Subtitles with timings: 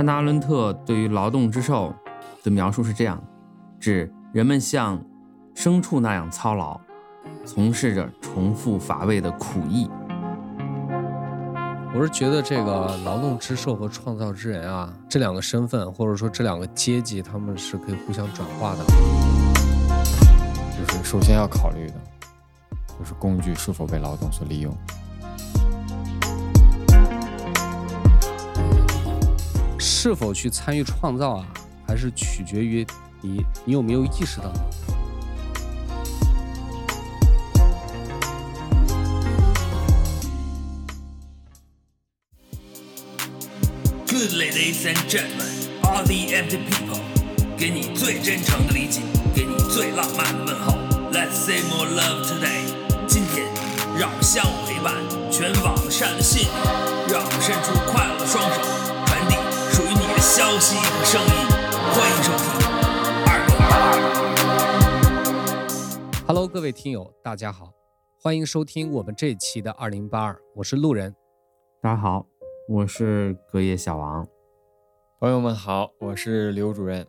[0.00, 1.94] 汉娜·阿伦特对于劳动之兽
[2.42, 3.22] 的描述是这样：
[3.78, 4.98] 指人们像
[5.54, 6.80] 牲畜那样操劳，
[7.44, 9.90] 从事着重复乏味的苦役。
[11.94, 18.84] 我是觉得这个劳动之兽和创造之人啊，这两个身份或者说这两个阶级，他们是可以互相转化的。
[20.78, 21.94] 就是首先要考虑的，
[22.98, 24.74] 就是工具是否被劳动所利用。
[29.80, 31.46] 是否去参与创造啊，
[31.86, 32.86] 还是取决于
[33.22, 34.52] 你你有没有意识到。
[44.06, 45.48] Good ladies and gentlemen,
[45.82, 47.00] all the empty people，
[47.56, 49.00] 给你最真诚的理解，
[49.34, 50.74] 给你最浪漫的问候。
[51.10, 52.66] Let's say more love today。
[53.06, 53.46] 今天，
[53.98, 54.94] 让我们相互陪伴，
[55.30, 56.52] 全网善的信念，
[57.08, 58.60] 让我们伸出快乐的双手，
[60.20, 61.28] 消息和声音。
[61.92, 62.44] 欢迎收听
[63.26, 63.96] 二零八二。
[66.26, 67.72] Hello，各位听友，大家好，
[68.20, 71.16] 欢迎收听我们这一期的二零八二，我是路人。
[71.80, 72.26] 大家好，
[72.68, 74.28] 我是隔夜小王。
[75.18, 77.06] 朋友们好，我是刘主任。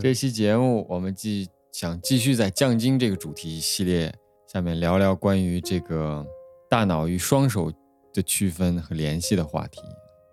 [0.00, 4.14] 这期节目我们继想继续在降精这个主题系列
[4.46, 6.24] 下面聊聊关于这个
[6.70, 7.72] 大脑与双手
[8.14, 9.80] 的区分和联系的话题。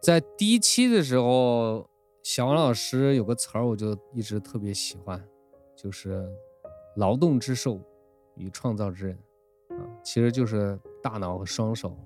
[0.01, 1.88] 在第一期的时候，
[2.31, 5.19] 小王老师有个词儿，我就一直特别喜欢，
[5.75, 6.29] 就是
[6.95, 7.81] “劳动之兽
[8.35, 9.17] 与创造之人”
[9.73, 11.97] 啊，其实就是大脑和双手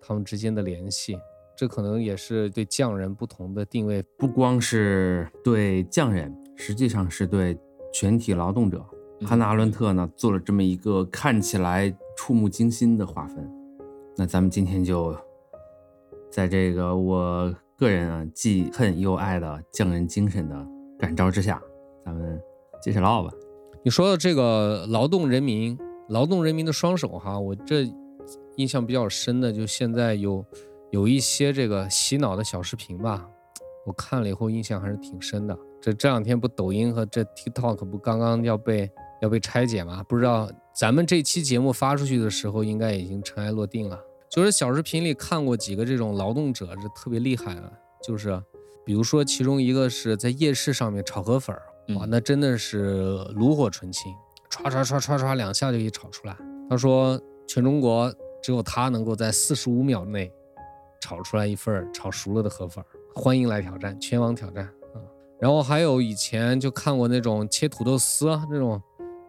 [0.00, 1.18] 他们之间的联系。
[1.56, 4.00] 这可能也是对匠人不同的定位。
[4.16, 7.58] 不光是对匠人，实际上是对
[7.92, 8.80] 全体劳动者。
[9.22, 13.44] 汉娜·阿伦特呢做了这么一个看起来触目惊心的划分。
[14.16, 15.16] 那咱们今天就
[16.30, 20.66] 在这个我个人啊既恨又爱的匠人精神的
[20.98, 21.62] 感召之下，
[22.04, 22.40] 咱们
[22.82, 23.30] 接着唠吧。
[23.84, 27.88] 你说的这个劳动人民，劳动人民的双手哈，我这
[28.56, 30.44] 印象比较深的，就现在有
[30.90, 33.24] 有一些这个洗脑的小视频吧，
[33.86, 35.56] 我看了以后印象还是挺深的。
[35.80, 38.90] 这这两天不抖音和这 TikTok 不刚刚要被
[39.22, 40.02] 要被拆解吗？
[40.08, 43.96] 不知道咱们这期节目发出去的时候，应该已经尘埃落定了。
[44.30, 47.72] 就是小视频里看过几个这种劳动者，是特别厉害的，
[48.02, 48.42] 就是
[48.84, 51.62] 比如说其中一个是在夜市上面炒河粉儿，
[51.96, 54.12] 哇，嗯那真的是炉火纯青，
[54.50, 56.36] 唰唰唰唰唰两下就可以炒出来。
[56.68, 58.12] 他说全中国
[58.42, 60.30] 只有他能够在四十五秒内
[61.00, 64.64] 炒出来一份儿炒熟了的河粉儿，欢迎来挑战，全网挑战
[64.94, 65.00] 啊！
[65.40, 68.82] 然后还有以前就看过那种切土豆丝啊那种，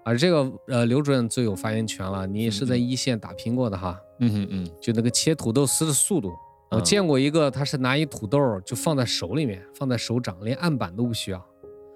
[0.03, 6.31] 啊这个呃刘主任最有发言权了，你也是在一线打拼过的哈，嗯哼嗯，就那个切土豆丝的速度。
[6.71, 11.43] 我嗯见过一个，他是拿一土豆就放在手里面，放在手掌，连案板都不需要，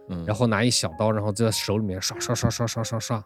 [0.10, 3.24] 嗯，然后拿一小刀，然后在手里面刷刷刷刷刷刷刷，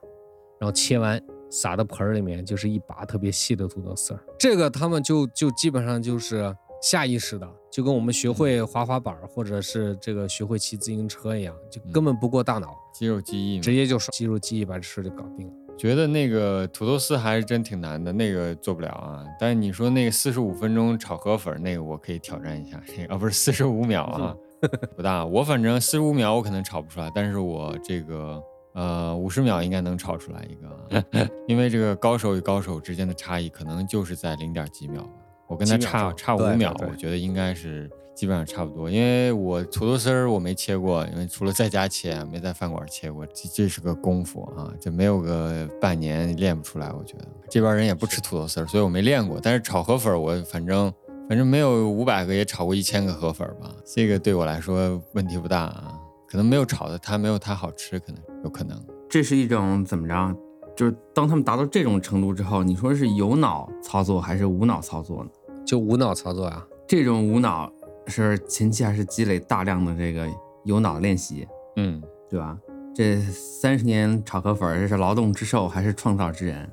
[0.60, 4.20] 然后切完撒到盆儿里面，就是一把特别细的土豆丝儿。
[4.38, 13.74] 这个他们就就基本上就是下意识的，就跟我们学会滑滑板儿或者是这个学会骑自行车一样，就根本不过大脑，肌肉记忆嘛直。
[13.74, 15.54] 接就刷肌肉记忆把这事儿就搞定了。
[15.78, 19.24] 觉得那个土豆丝还是真挺难的，那个做不了啊。
[19.40, 22.82] 但是你说那个四十五分钟炒河粉儿那个，我可以挑战一下。
[22.86, 24.36] 这个啊，不是 四十五秒啊，
[24.98, 25.24] 不大。
[25.26, 28.42] 我反正四十五秒我可能炒不出来，但是我这个
[28.74, 35.10] 呃五十秒应该能炒出来一个啊， 因为这个高手与高手之间的差异可能就是在零点几秒吧。
[35.48, 38.90] 我跟他差差五秒，我觉得应该是基本上差不多。
[38.90, 46.92] 因为我土豆丝儿我没切过，因为除了在家切，没在饭馆切过，这这是个功夫啊，这没有个半年练不出来。
[46.92, 49.40] 我觉得这边人也不吃土豆丝儿，所以我没练过。
[49.40, 50.92] 但是炒河粉儿，我反正
[51.30, 53.72] 反正没有五百个，也炒过一千个河粉儿吧。
[53.86, 55.94] 这个对我来说问题不大啊，
[56.28, 58.84] 可能没有炒的它没有它好吃，可能有可能。
[59.08, 60.36] 这是一种怎么着？
[60.76, 65.30] 就是当他们达到这种程度之后，你说是有脑操作还是无脑操作呢？
[65.66, 67.72] 就无脑操作啊，这种无脑
[68.08, 70.28] 是前期还是积累大量的这个
[70.64, 72.58] 有脑练习，嗯，对吧？
[72.96, 76.68] 这三十年炒河粉儿，这是劳动之兽还是创造之人？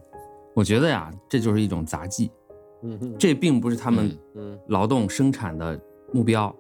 [0.55, 2.31] 我觉得呀，这就是一种杂技，
[2.83, 5.79] 嗯哼这并不是他们嗯劳动生产的
[6.13, 6.55] 目标，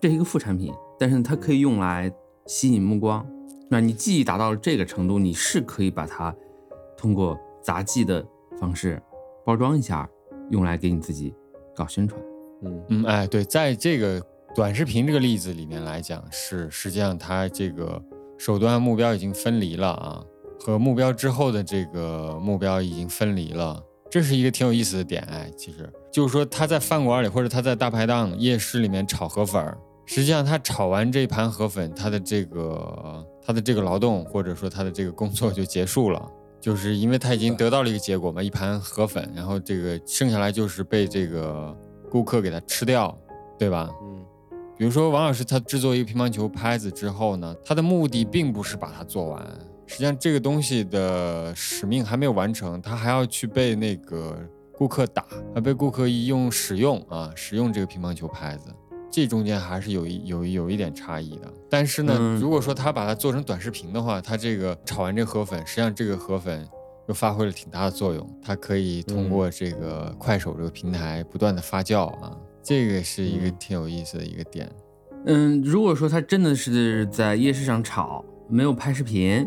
[0.00, 2.12] 这是一个副产品，但是它可以用来
[2.46, 3.26] 吸引目光。
[3.70, 6.34] 那你技艺达到了这个程度，你是可以把它
[6.96, 8.26] 通过杂技的
[8.58, 9.00] 方式
[9.44, 10.06] 包装一下，
[10.50, 11.32] 用来给你自己
[11.74, 12.20] 搞宣传。
[12.62, 12.84] 嗯。
[12.88, 14.22] 嗯，哎，对，在这个
[14.54, 18.02] 短视频这个例子里面来讲，是实际上它这个
[18.38, 20.22] 手段目标已经分离了啊，
[20.58, 25.22] 和目标之后的这个目标已经分离了，这是一个挺有意思的点。
[25.30, 25.90] 哎，其实。
[26.12, 36.28] 就是说他在饭馆里或者他在大排档、夜市里面炒河粉儿，实际上他炒完这盘河粉，他的这个他的这个劳动或者说他的这个工作就结束了，
[36.60, 41.72] 就是因为他已经得到了一个结果嘛，一盘河粉，然后这个剩下来就是被这个
[42.10, 43.16] 顾客给他吃掉，
[43.58, 43.88] 对吧？
[44.02, 44.24] 嗯，
[44.76, 49.46] 比如说王老师他制作一个乒乓球拍子之后呢，他的目的并不是把它做完，
[49.86, 54.36] 实际上这个东西的使命还没有完成，他还要去被那个
[54.72, 55.24] 顾客打，
[55.54, 58.74] 还被顾客一用使用啊，使用这个乒乓球拍子，
[59.10, 61.52] 这中间还是有一有有一点差异的。
[61.68, 66.66] 但是呢，嗯如果说他把它做成短视频的话，他这个炒完这河粉，实际上这个河粉
[67.06, 74.70] 又发挥了挺大的作用，它可以通过这个快手这个平台不断的发酵啊，这个是一个嗯挺有意思的一个点。
[75.26, 79.46] 嗯，如果说他真的是在夜市上炒，没有拍视频，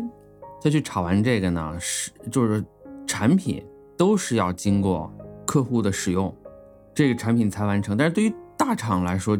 [0.62, 2.64] 他去炒完这个呢，是就是
[3.06, 3.64] 产品
[3.96, 5.12] 都是要经过
[5.46, 6.34] 客户的使用，
[6.94, 7.96] 这个产品才完成。
[7.96, 9.36] 但是对于大厂来说，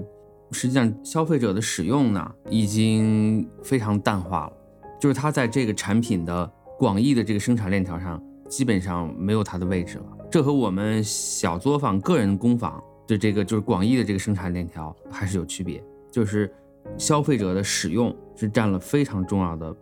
[0.51, 4.53] 实际上消费者的使用呢，已经非常淡化了，
[5.01, 6.51] 就是它在这个产品的
[6.85, 10.05] 广义的这个生产链条上，基本上没有它的位置了。
[10.31, 15.83] 这和我们小作坊个人工坊的这个就是广义的这个生产链条还是有区别。
[16.11, 16.53] 就是
[16.99, 19.75] 消费者的使用是占了非常重要的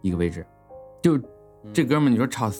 [0.00, 0.42] 一个位置。
[1.02, 1.20] 就
[1.70, 2.50] 这哥们儿，你说炒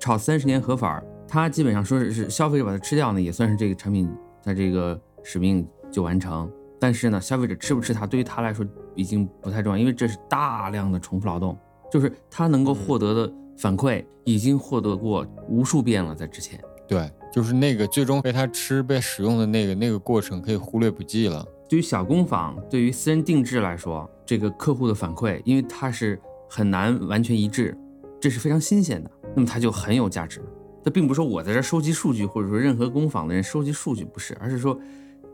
[0.00, 6.50] 炒三十年河粉儿，他基本上说是是消费者把它吃掉呢，也算是这个产品它这个使命就完成。
[6.80, 8.66] 但是呢，消费者吃不吃它，对于他来说
[8.96, 11.56] 已经不太重要，因为这是大量的重复劳动，
[11.92, 16.58] 就是他能够获得的反馈已经获得过无数遍了，在之前。
[16.88, 21.46] 对，就是那个最终被他吃、被使用的那个那个过程，可以忽略不计了。
[21.68, 27.76] 对于小工坊，对于私人定制来说，这个客户的反馈，因为它是很难完全一致，
[28.20, 30.42] 这是非常新鲜的，那么它就很有价值。
[30.84, 34.78] 它并不是说我在这儿收集数据，或者说任何工坊的人收集数据，不是，而是说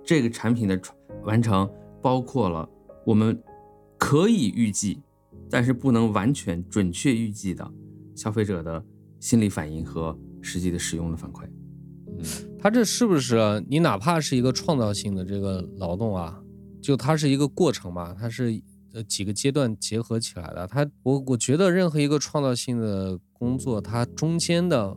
[0.05, 1.69] 这个产品的传完成
[2.03, 2.69] 包括了
[3.05, 3.41] 我们
[3.97, 5.03] 可以预计，
[5.51, 7.71] 但是不能完全准确预计的
[8.15, 8.85] 消费者的
[9.21, 11.45] 心理反应和实际的使用的反馈。
[12.07, 12.25] 嗯，
[12.59, 16.43] 它这是不是你哪怕是一个创造性的这个劳动啊，
[16.81, 18.61] 就它是一个过程嘛，它是
[18.93, 20.67] 呃几个阶段结合起来的。
[20.67, 24.97] 它我我觉得任何一个创造性的工作，它中间的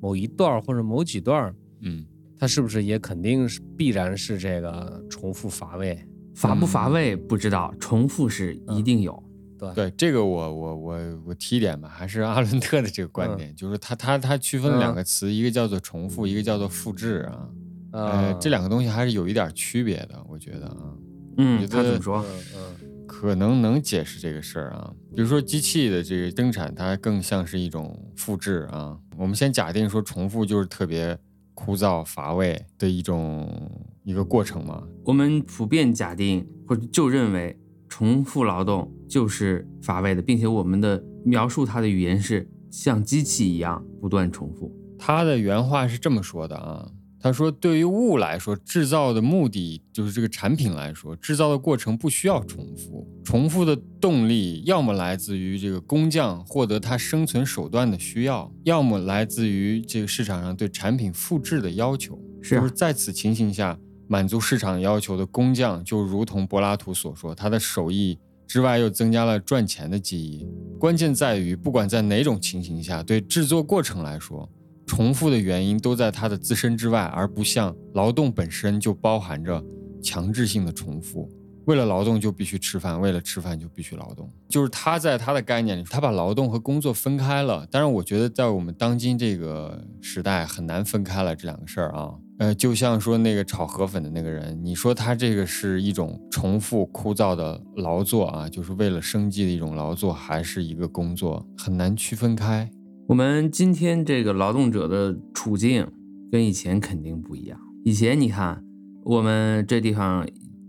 [0.00, 2.04] 某一段或者某几段，嗯，
[2.38, 5.98] 它是不是也肯定是必然是这个重复乏味？
[6.34, 9.22] 乏不乏味不知道，重复是一定有。
[9.60, 17.48] 对对，这个我我我我提一点吧，还是阿伦特的这个观点，就是他他他区分了两个词，一个叫做重复，一个叫做复制啊。
[17.92, 20.94] 呃，啊，这两个东西还是有一点区别的，我觉得啊，
[21.36, 22.24] 嗯，他怎么说？
[22.24, 24.90] 嗯嗯可能能解释这个事儿啊。
[25.14, 28.96] 比如说机器的这个生产，它更像是一种复制啊。
[29.18, 31.18] 我们先假定说重复就是特别
[31.52, 33.68] 枯燥乏味的一种
[34.04, 34.84] 一个过程嘛。
[35.04, 37.58] 我们普遍假定或者就认为
[37.90, 44.74] 重复劳动就是乏味的，并且我们的描述它的语言是像机器一样不断重复。
[44.98, 46.88] 他的原话是这么说的啊，
[47.18, 53.06] 他说：“对于物来说，制造的目的就是这个产品来说，制造的过程不需要重复。
[53.24, 62.18] 重复的动力要么来自于这个工匠获得他生存手段的需要，要么来自于这个市场上对产品复制的要求。
[62.42, 63.78] 是啊就是在此情形下，
[64.10, 70.48] 满足市场要求的工匠，就如同柏拉图所说，他的手艺之外又增加了赚钱的技艺。
[70.80, 74.50] 关键在于，不管在哪种情形下，对制作过程来说，
[74.84, 79.64] 重复的原因都在他的自身之外，而不像劳动本身就包含着
[80.02, 81.30] 强制性的重复。
[81.66, 84.28] 为了劳动就必须吃饭，为了吃饭就必须劳动。
[84.48, 87.64] 就是他在他的概念里，他把劳动和工作分开了。
[87.66, 92.14] 当然，我觉得在我们当今这个时代很难分开了这两个事儿啊。
[92.40, 102.70] 呃，就像说那个炒河粉的那个人，你说他这个是一种重复枯燥的劳作啊，就是为了生计的一种劳作，还是一个工作，很难区分开。
[103.08, 105.86] 我们今天这个劳动者的处境
[106.32, 107.60] 跟以前肯定不一样。
[107.84, 108.64] 以前你看，
[109.04, 110.26] 我们这地方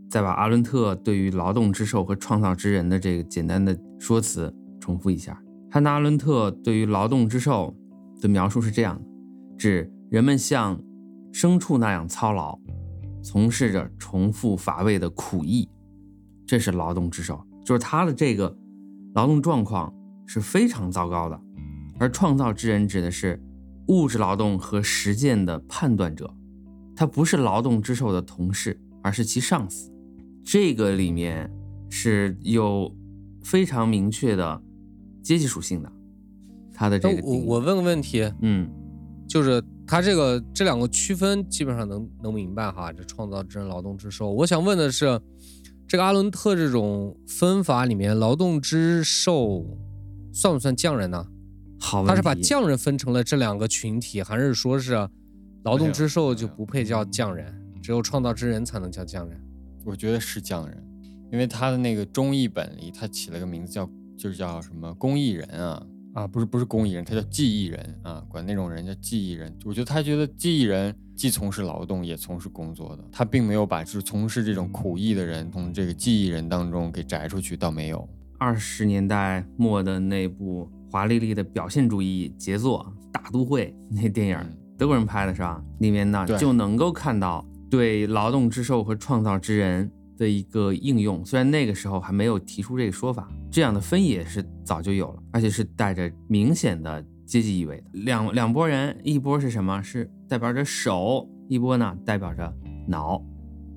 [0.10, 5.42] 再把阿伦特对于劳动之兽和创造之人的这个简单的说辞重复一下。
[5.70, 7.74] 汉娜·阿伦特对于劳动之兽
[8.20, 9.06] 的描述是这样的：
[9.58, 10.78] 指人们像
[11.34, 12.58] 牲畜那样操劳，
[13.24, 15.70] 从事着重复乏味的苦役，
[16.46, 18.56] 这是劳动之手，就是他的这个
[19.14, 19.94] 劳动状况
[20.26, 21.40] 是非常糟糕的。
[22.00, 23.40] 而创造之人指的是
[23.88, 26.34] 物质劳动和实践的判断者，
[26.96, 29.92] 他不是劳动之兽的同事，而是其上司。
[30.44, 31.52] 这个里面
[31.90, 32.92] 是有
[33.44, 34.62] 非常明确的
[35.22, 35.92] 阶级属性的，
[36.74, 38.68] 他的这那个我我问个问题，嗯
[39.28, 44.32] 就是它这个这两个区分基本上能能明白哈，这创造之人、劳动之兽。
[44.32, 45.20] 我想问的是，
[45.88, 49.66] 这个阿伦特这种分法里面，劳动之兽
[50.34, 51.28] 算不算匠人呢？
[51.80, 54.94] 好问，他是把匠人分成了这两个群体，还是说是
[55.64, 59.38] 劳动之兽就不配叫匠人，只有创造之人才能叫匠人？
[59.84, 60.78] 我觉得是匠人，
[61.32, 69.56] 因为他的那个中译本里，他起了个名字叫，就是叫什么工艺人啊啊，不是不是工艺人，他叫技艺人啊，管那种人叫技艺人。
[69.66, 78.08] 我觉得他觉得技艺人既从事劳动也从事工作的，他并没有把就是从事这种苦役的人从这个技艺人当中给摘出去，倒没有。
[78.38, 84.38] 二十年代末的那部华丽丽的表现主义杰作《大都会》那电影，
[84.78, 85.64] 德国人拍的是吧？
[85.80, 87.46] 里面呢就能够看到。
[87.70, 97.84] 对劳动之兽和创造之人的一个应用，虽然那个时候还没有提出这个说法，这样的分野是早就有了，而且是带着明显的阶级意味的。
[97.94, 99.82] 两两拨人，一波是什么？
[99.82, 102.54] 是代表着手，一波呢代表着
[102.88, 103.22] 脑。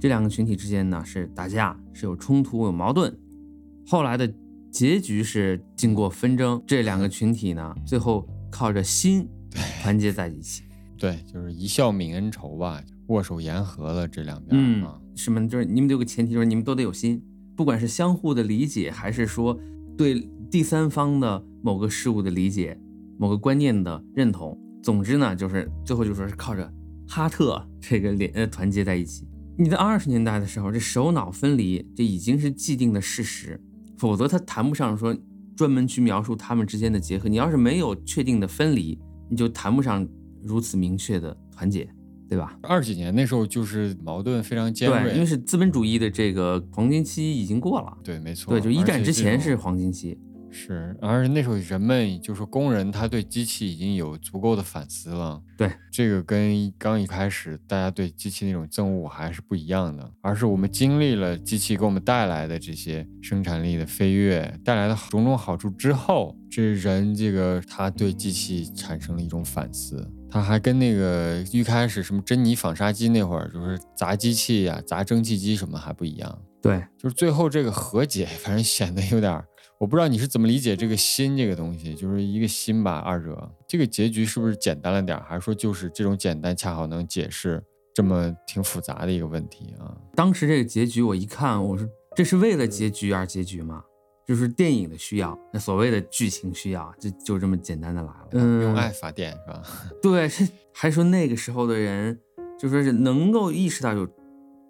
[0.01, 3.17] 这两个群体之间呢是打架，是有冲突、有矛盾。
[3.87, 4.31] 后来的
[4.71, 9.27] 结局是经过纷争，这两个群体呢最后靠着心
[9.83, 10.65] 团结在一起。
[10.99, 12.83] 对，就是一笑泯恩仇吧。
[13.09, 15.47] 握手言和了，这两边嗯，什么？
[15.49, 17.23] 就是你们有个前提，就是你们都得有心，
[17.57, 19.59] 不管是相互的理解，还是说
[19.97, 22.79] 对第三方的某个事物的理解、
[23.19, 24.59] 某个观念的认同。
[24.83, 26.73] 总之呢，就是最后就说是靠着
[27.09, 29.27] 哈特这个连呃团结在一起。
[29.57, 33.61] 你在二十年代的时候，这首脑分离这已经是既定的事实，
[33.97, 35.17] 否则他谈不上说
[35.57, 37.29] 专门去描述他们之间的结合。
[37.29, 38.99] 你要是没有确定的分离，
[39.31, 40.07] 你就谈不上
[40.43, 41.89] 如此明确的团结。
[42.35, 42.59] 对吧？
[42.63, 47.97] 二几年那时候就是矛盾非常尖锐，因为是资本主义的这个黄金期已经过了。
[48.03, 48.51] 对，没错。
[48.51, 50.19] 对，就一战之前是黄金期。
[50.51, 55.41] 是，而且那时候人们就说工人他对机器已经有足够的反思了。
[55.57, 70.09] 对，这个跟刚一开始大家对机器那种憎恶还是不一样的，而是我们经历了机器给我们带来的这些生产力的飞跃带来的种种好处之后，这人这个他对机器产生了一种反思。
[70.35, 76.43] 他还跟那个一开始什么珍妮纺纱机那会儿，就是砸机器呀、砸蒸汽机什么还不一样。
[76.61, 79.41] 对，就是最后这个和解，反正显得有点，
[79.79, 82.99] 我不知道你是怎么理解这个心这个东西，就是一个心吧。
[82.99, 87.63] 二者这个结局是不是简单了点，还是说就是这种简单恰好能解释
[87.95, 89.95] 这么挺复杂的一个问题啊？
[90.17, 93.85] 当时这个结局我一看，我说这是为了结局而结局吗？
[94.27, 98.29] 就是电影的需要，那所谓的剧情需要，就就这么简单的来了。
[98.33, 99.63] 嗯，用爱发电是吧？
[100.01, 100.29] 对，
[100.73, 102.19] 还说那个时候的人，
[102.59, 104.09] 就说是能够意识到有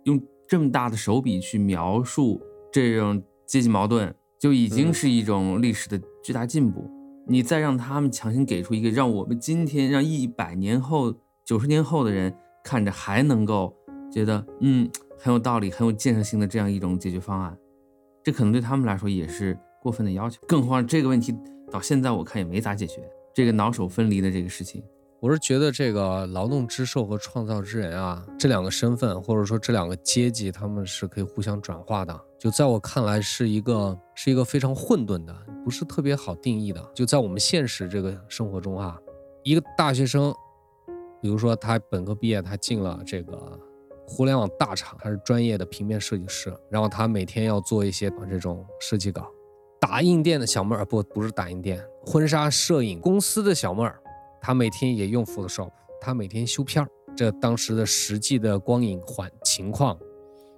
[0.04, 2.40] 用这么大的手笔去描述
[2.72, 6.90] 这种阶级矛盾，就已经是一种历史的巨大进步。
[7.26, 13.74] 你再让他们强行给出一个让我们今天让一百年后、九十年后的人看着还能够
[14.12, 17.56] 觉得嗯很有道理、很有建设性的这样一种解决方案。
[18.24, 21.36] 这可能对他们来说也是过分的要求，更何况这个问题
[21.70, 23.06] 到现在我看也没咋解决。
[23.34, 24.82] 这个脑手分离的这个事情，
[25.20, 32.18] 我是觉得这个劳动之兽和创造之人啊，这两个身份或者说这两个阶级，他们是可以互相转化的。
[32.38, 36.82] 就在我看来，是一个是一个非常混沌的，不是特别好定义的。
[36.94, 38.98] 就在我们现实这个生活中啊，
[39.42, 40.34] 一个大学生，
[41.20, 43.60] 比如说他本科毕业，他进了这个。
[44.06, 49.30] 互联网大厂，他是专业的平面设计师，然后他每天要做一些这种设计稿。
[49.80, 53.98] 打印店的小妹儿，不，不是打印店，婚纱摄影公司的小妹儿，
[54.40, 55.70] 她每天也用 Photoshop，
[56.00, 56.88] 她每天修片儿。
[57.16, 59.98] 这当时的实际的光影环情况、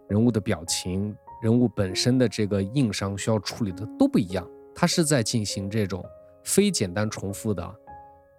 [0.09, 4.49] 人物的表情、人物本身的这个硬伤需要处理的都不一样。
[4.75, 6.05] 他是在进行这种
[6.45, 7.75] 非简单重复的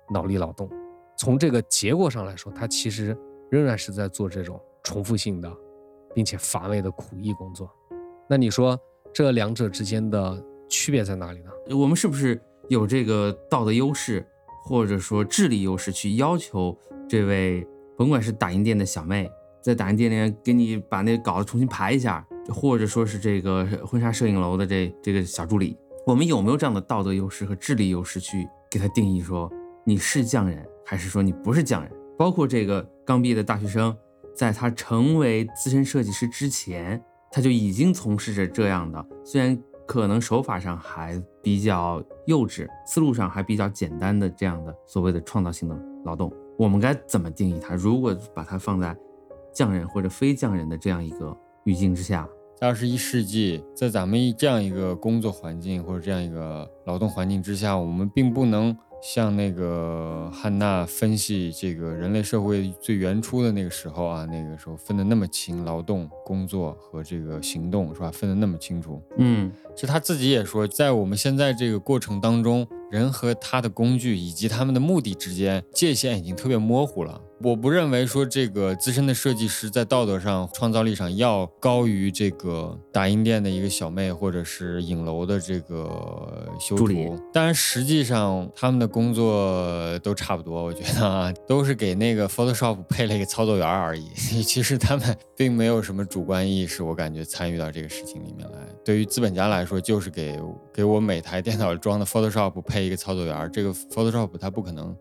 [0.10, 0.70] 脑力劳动。
[1.18, 3.18] 从这个结果上来说，他其实
[3.50, 4.60] 仍然是在做这种。
[4.84, 5.52] 重复性的，
[6.14, 7.70] 并且乏味的苦役工作，
[8.30, 8.80] 那你说
[9.14, 11.52] 这两者之间的区别在哪里呢？
[11.76, 14.26] 我们是不是有这个道德优势，
[14.64, 17.68] 或者说智力优势，去要求这位
[17.98, 19.30] 甭管是打印店的小妹，
[19.62, 29.52] 在打印店里给你把那个稿子重新排一下，或者说是这个婚纱摄影楼的这这个小助理，我们有没有这样的道德优势和智力优势去给他定义说
[29.84, 31.92] 你是匠人，还是说你不是匠人？
[32.18, 33.96] 包括这个刚毕业的大学生。
[34.38, 45.76] 在他成为资深设计师之前，他就已经从事着这样的，虽然可能手法上还比较幼稚，思路上还比较简单的这样的所谓的创造性的
[46.06, 46.32] 劳动。
[46.56, 47.74] 我们该怎么定义它？
[47.74, 48.96] 如果把它放在
[49.52, 52.30] 匠人或者非匠人的这样一个语境之下，
[52.60, 68.12] 在二十一世纪，在咱们这样一个工作环境或者这样一个劳动环境之下，我们并不能像那个汉娜分析这个人类社会最原初的那个时候啊，那个时候分得那么清，劳动、工作和这个行动是吧？
[68.12, 69.02] 分得那么清楚。
[69.18, 77.22] 嗯其实他自己也说，在我们现在这个过程当中，人和他的工具以及他们的目的之间界限已经特别模糊了。
[77.44, 87.16] 我不认为说这个资深的设计师在道德上、创造力上要高于这个打印店的一个小妹，或者是影楼的这个修图。
[87.32, 94.10] 当然，实际上他们的工作都差不多，我觉得啊，都是给那个 Photoshop 配了一个操作员而已。
[94.42, 98.58] 其实他们并没有什么主观意识，我感觉参与到这个事情里面来。
[98.84, 100.40] 对于资本家来说，就是给
[100.74, 104.96] 给我每台电脑装的 Photoshop 配一个操作员，这个 Photoshop 它不可能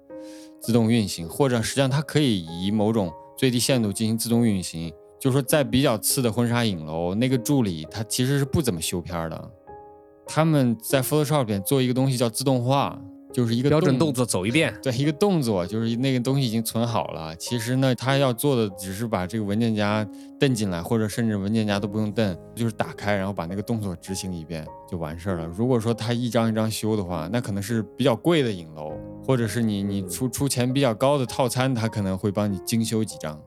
[0.60, 4.92] 自动运行，或者实际上它可以以某种最低限度进行自动运行。
[5.18, 9.50] 就是说，在比较次的婚纱影楼，那个助理他其实是不怎么修片的，
[10.26, 13.00] 他们在 Photoshop 里面做一个东西叫自动化，
[13.32, 14.74] 就是一个动标准动作走一遍。
[14.82, 17.34] 对，一个动作就是那个东西已经存好了。
[17.36, 20.06] 其实呢，他要做的只是把这个文件夹
[20.38, 25.46] 蹬进来，或者甚至文件夹都不用蹬，就是打开，然后把那个动作执行一遍就完事儿了。
[25.46, 28.92] 如果说他一张一张修的话，那可能是比较贵的影楼，
[29.24, 33.40] 或者是你你出出钱比较高的套餐，他可能会帮你精修几张，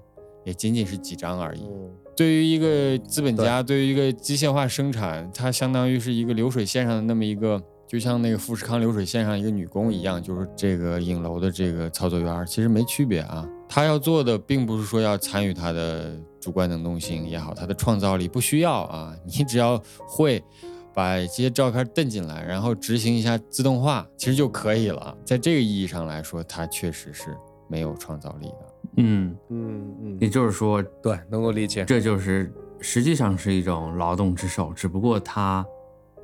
[0.44, 1.68] 也仅仅是几张而已。
[2.16, 13.44] 对于一个资本家，对于一个机械化生产，它相当于是一个流水线上的那么一个，就像那个富士康流水线上一个女工一样，就是这个影楼的这个操作员，其实没区别啊。
[13.68, 20.44] 他要做的并不是说要参与他的主观能动性也好，他的创造力不需要啊，你只要会
[20.94, 25.18] 把这些照片蹬进来，然后执行一下自动化，其实就可以了。
[25.26, 27.36] 在这个意义上来说，他确实是
[27.68, 28.74] 没有创造力的。
[28.98, 31.86] 嗯，嗯嗯也就是说，对，能够理解。
[31.86, 35.66] 这就是实际上是一种劳动之手，只不过他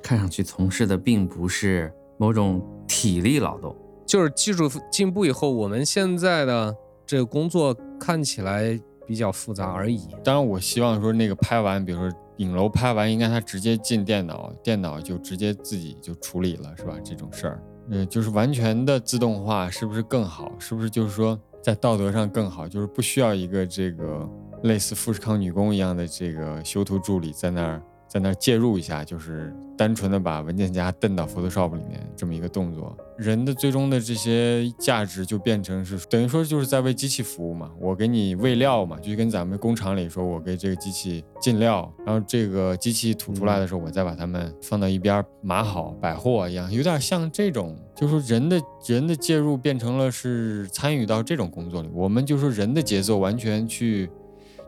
[0.06, 3.76] 看上去从事的并不是某种体力劳动。
[4.06, 6.76] 就是技术进步以后，我们现在的
[7.08, 10.08] 这个工作看起来比较复杂而已。
[10.24, 16.94] 当然，我希望说那个拍完，比如说影楼拍完，应该他直接进电脑，电脑就直接自己就处理了，是吧？
[17.04, 20.52] 这种事儿，呃，就是完全的自动化，是不是更好？
[20.60, 22.68] 是不是就是说在道德上更好？
[22.68, 24.30] 就是不需要一个这个
[24.62, 27.82] 类似富士康女工一样的这个修图助理在那儿
[28.16, 54.10] 在那介入一下，就是单纯的把文件夹蹬到 Photoshop 里面这么一个动作，人的最终的这些价值就变成是等于说就是在为机器服务嘛，我给你喂料嘛，就跟咱们工厂里说我给这个机器进料，然后这个机器吐出来的时候，我再把它们放到一边码好摆货一样，有点像这种，就是说人的人的介入变成了是参与到这种工作里，我们就说人的节奏完全去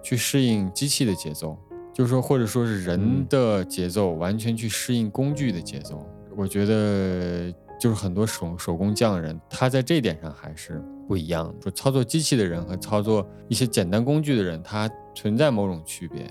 [0.04, 1.58] 去适应机器的节奏。
[1.98, 6.06] 就是说，或者说是人的节奏完全去适应工具的节奏，
[6.36, 11.56] 我觉得就是很多手手工匠人，他在这点上还是不一样的。
[11.60, 16.30] 说操作机器的人和操作一些简单工具的人，他存在某种区别。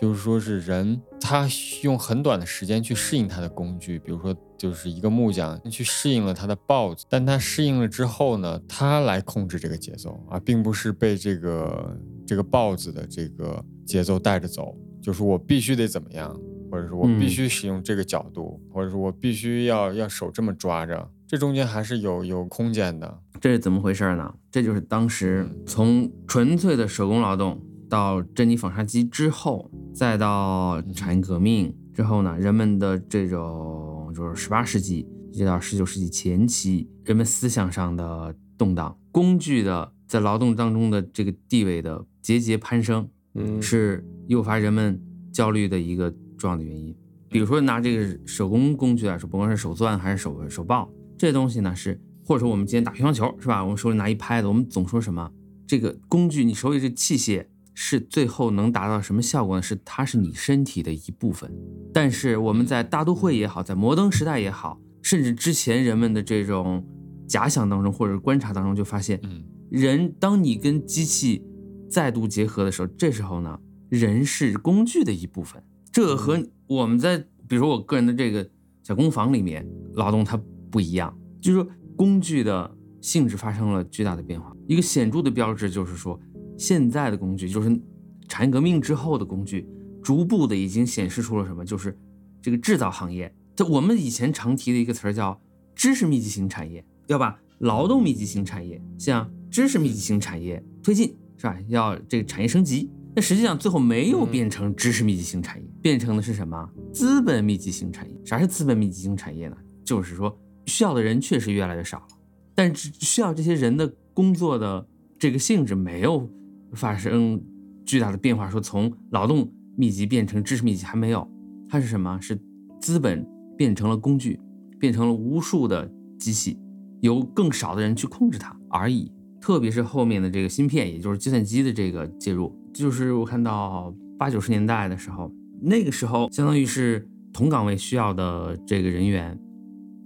[0.00, 1.48] 就是说是人，他
[1.82, 14.72] 用很短的时间去适应他的工具，比如说就是一个木匠去适应了他的刨子，但他适应了之后呢，他来控制这个节奏啊，并不是被这个这个刨子的这个节奏带着走。
[15.08, 16.38] 就是我必须得怎么样，
[16.70, 23.18] 或者是我必须使用这个角度，或者是我必须要要手这么抓着，这中间还是有有空间的。
[23.40, 24.34] 这是怎么回事呢？
[24.50, 45.00] 这就是当时嗯从纯粹的手工劳动到珍妮纺纱机之后，再到产业革命之后呢，人们的这种就是十八世纪一直到十九世纪前期，人们思想上的动荡，工具的在劳动当中的这个地位的节节攀升，嗯是诱发人们
[45.32, 46.94] 焦虑的一个重要的原因。
[47.30, 50.88] 比如说拿这个手工工具来说，不管是手钻还是手手刨，
[51.18, 53.62] 这东西呢是，或者说我们今天打乒乓球是吧？
[53.62, 55.30] 我们手里拿一拍子，我们总说什么？
[55.66, 59.62] 这个工具，你手里这器械是最后能达到什么效果呢？
[59.62, 61.52] 是它是你身体的一部分。
[61.92, 66.82] 但是我们在大都会也好，在摩登时代也好，甚至之前人们的这种
[67.28, 71.44] 假想当中或者观察当中，就发现，嗯人当你跟机器
[71.90, 75.62] 再度结合的时候，这时候呢，人是工具的一部分。
[75.90, 78.48] 这个和我们在比如说我个人的这个
[78.82, 82.70] 小工坊里面劳动它不一样，就是说工具的
[83.00, 84.54] 性质发生了巨大的变化。
[84.66, 86.20] 一个显著的标志就是说，
[86.56, 87.80] 现在的工具就是
[88.28, 89.66] 产业革命之后的工具，
[90.02, 91.64] 逐步的已经显示出了什么？
[91.64, 91.96] 就是
[92.42, 95.40] 这个制造行业，这我们以前常提的一个词儿叫
[95.74, 101.56] 知识密集型产业，要把劳动密集型产业向知识密集型产业推进，是吧？
[101.68, 102.90] 要这个产业升级。
[103.16, 106.68] 那实际上最后没有变成知识密集型产业，变成的是什么？
[106.92, 108.14] 资本密集型产业。
[108.24, 109.56] 啥是资本密集型产业呢？
[109.82, 112.06] 就是说需要的人确实越来越少了，
[112.54, 114.86] 但是需要这些人的工作的
[115.18, 116.30] 这个性质没有
[116.74, 117.42] 发生
[117.86, 121.26] 巨大的变化，说从劳动密集变成知识密集还没有，
[121.68, 122.20] 它是什么？
[122.20, 122.38] 是
[122.80, 124.38] 资本变成了工具，
[124.78, 126.58] 变成了无数的机器，
[127.00, 129.10] 由更少的人去控制它而已。
[129.40, 139.38] 特别是后面的这个芯片，也就是计算机的这个介入，就是我看到八九十年代的时候，那个时候相当于是同岗位需要的这个人员，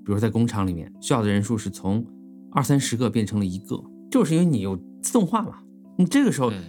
[0.05, 2.05] 比如在工厂里面需要的人数是从
[2.53, 5.59] 二三十个变成了一个，就是因为你有自动化嘛。
[5.97, 6.62] 你这个时候嗯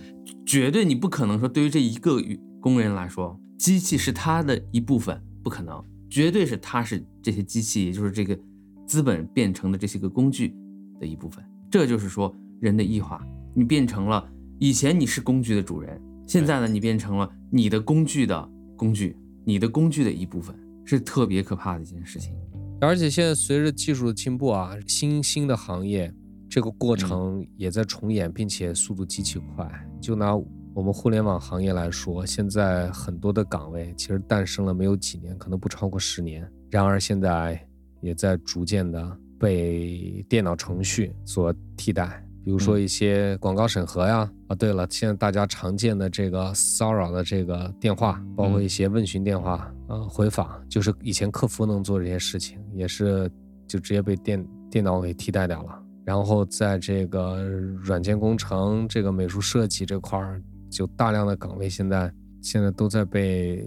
[0.46, 2.22] 绝对你不可能说对于这一个
[2.62, 8.38] 工人来说，机器是他的一部分，不可能，绝对是他是这些机器，也就是这个
[8.86, 10.54] 资本变成的这些个工具
[11.00, 11.44] 的一部分。
[11.72, 22.34] 这就是说人的异化，你变成了以前你是工具的主人，现在呢你变成了你的工具的工具，你的工具的一部分，是特别可怕的一件事情。
[22.82, 26.14] 而且现在随着技术的进步啊，新兴的行业
[26.50, 29.70] 这个过程也在重演，并且速度极其快。
[30.02, 30.36] 就拿
[30.74, 37.64] 我们互联网行业来说，现在很多的岗位其实诞生了没有几年，可能不超过十年，然而现在
[38.02, 42.23] 也在逐渐的被电脑程序所替代。
[42.44, 53.32] 比如说一些广告审核呀，啊，对了，现在大家常见的这个骚扰的这个电话，包括一些问询电话，啊，回访，就是以前客服能做这些事情，也是
[53.68, 55.80] 就直接被电电脑给替代掉了。
[56.04, 57.42] 然后在这个
[57.82, 63.66] 软件工程、这个美术设计这块儿，就大量的岗位现在现在都在被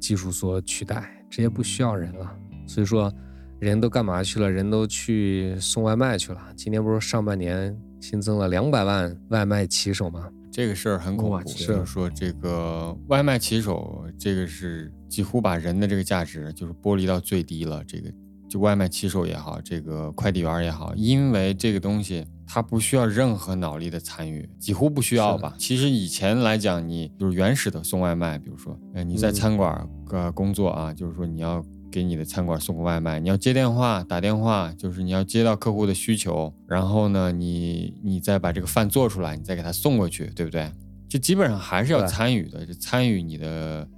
[0.00, 2.28] 技术所取代，直接不需要人了。
[2.66, 3.12] 所以说，
[3.60, 4.50] 人都干嘛去了？
[4.50, 6.40] 人都去送外卖去了。
[6.56, 10.28] 今年不是上半年新增了两百万外卖骑手吗？
[10.50, 17.84] 这个事儿很恐怖，就是说这个外卖骑手，这个是几乎把人的这个价值就是剥离到最低了。
[17.84, 18.12] 这个
[18.48, 25.54] 就外卖骑手也好，这个快递员也好，因为这个东西它不需要任何脑力的参与，几乎不需要吧。
[25.56, 31.64] 其实以前来讲，你就是原始的送外卖，比如说，呃，你在嗯餐馆呃工作啊，就是说你要。
[31.90, 40.70] 给你的餐馆送个外卖，你要接电话、打电话，就是你要接到客户的需求，然后呢，你你再把这个饭做出来，你再给他送过去，对不对？
[41.08, 43.88] 就基本上还是要参与的，就参与你的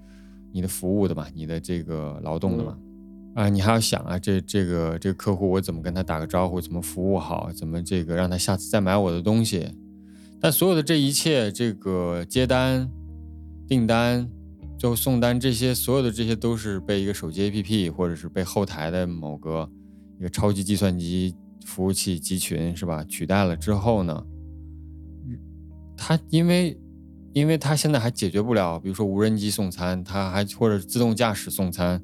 [0.50, 2.76] 你的服务的嘛，你的这个劳动的嘛。
[3.34, 9.66] 啊，你还要想啊，这这个这个客户我怎么跟他打个招呼，怎么服务好，怎么这个让他下次再买我的东西。
[10.40, 12.90] 但所有的这一切，这个接单、
[13.66, 14.28] 订单、
[14.78, 19.70] 最后送单这些，所有的这些都是被一个手机 APP 或者是被后台的某个
[20.18, 23.04] 一个超级计算机服务器集群是吧？
[23.04, 24.24] 取代了之后呢，
[25.96, 26.76] 它因为
[27.32, 32.02] 因为它现在还解决不了，比如说无人机送餐，它还或者自动驾驶送餐，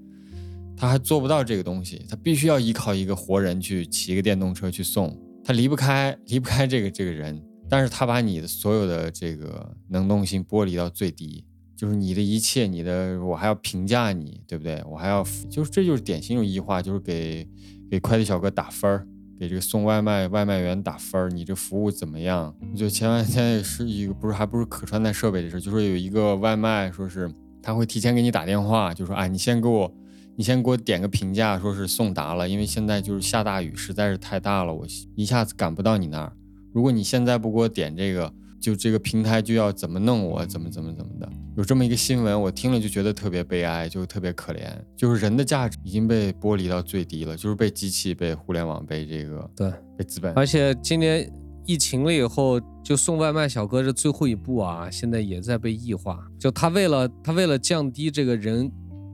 [0.76, 11.44] 它还做不到这个东西，它必须要依靠一个活人去骑一个电动车去送，它离不开离不开这个这个人，但是它把你的所有的这个能动性剥离到最低，
[11.79, 14.83] 就是你的一切，你的我还要评价你，对不对？
[14.91, 17.49] 我还要就是这就是典型一种异化，就是给
[17.88, 19.07] 给快递小哥打分儿。
[19.38, 22.53] 给这个送外卖外卖员打分儿，你这服务怎么样？
[22.75, 29.95] 就前两天是一个，不是还不是可穿戴设备的事，就说有一个外卖，说是他会提前给你打电话，就说啊，你先给我，
[30.35, 36.33] 你先给我点个评价，说是送达了，因为现在就是下大雨，实在是太大了，我一下子赶不到你那儿。
[36.73, 41.29] 如果你现在不给我点这个，就这个平台就要怎么弄我，怎么怎么怎么的。
[41.57, 50.33] 有这么一个新闻，我听了就觉得特别悲哀，就特别可怜，就是人的价值已经被剥离到最低了，就是被机器、被互联网、被这个对，被资本。
[50.35, 51.31] 而且今年
[51.66, 56.18] 疫情了以后，就送外卖小哥这最后一步啊，现在也在被异化。
[56.38, 58.71] 就他为了他为了降低这个人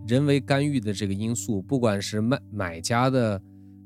[0.06, 3.40] 人为干预的这个因素，不管是卖买家的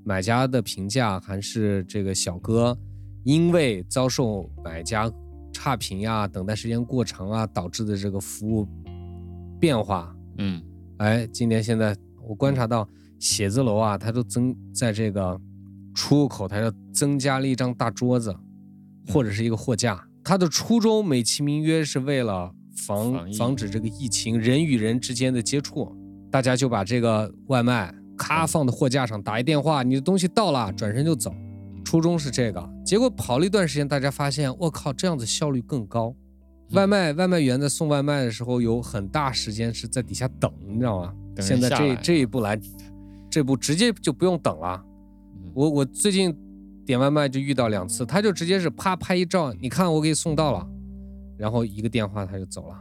[0.05, 2.77] 买家的评价，还是这个小哥
[3.25, 5.11] 因为遭受买家
[5.59, 8.64] 差评呀、等待时间过长啊导致的这个服务
[9.59, 10.62] 变化，嗯
[10.99, 15.37] 哎，今年现在我观察到写字楼啊，它都增在这个
[15.97, 18.33] 出入口，它要增加了一张大桌子，
[19.09, 20.01] 或者是一个货架。
[20.23, 22.53] 它的初衷美其名曰是为了
[22.87, 25.92] 防防止这个疫情人与人之间的接触，
[26.31, 31.35] 大家就把这个外卖咔放到货架上，打一电话，你的东西到了，转身就走。
[31.85, 36.14] 初衷是这个，结果跑了一段时间，大家发现，我靠，这样子效率更高。
[36.73, 41.14] 外卖外卖员在送外卖的时候，有很大时间是在底下等，你知道吗？
[41.41, 42.61] 现在这这一步来，
[43.31, 44.85] 这步直接就不用等了。
[45.35, 46.37] 嗯我我最近
[46.85, 50.69] 点外卖就遇到两次，他就直接是啪拍一照，你看我给你送到了，
[51.37, 52.77] 然后一个电话他就走了。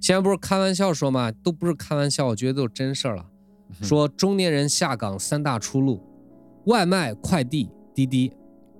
[0.00, 3.24] 现在不是开玩笑说嘛，都不是开玩笑，我觉得都是真事儿了。
[3.82, 6.02] 说中年人下岗三大出路：
[6.66, 8.32] 外卖、快递、滴滴。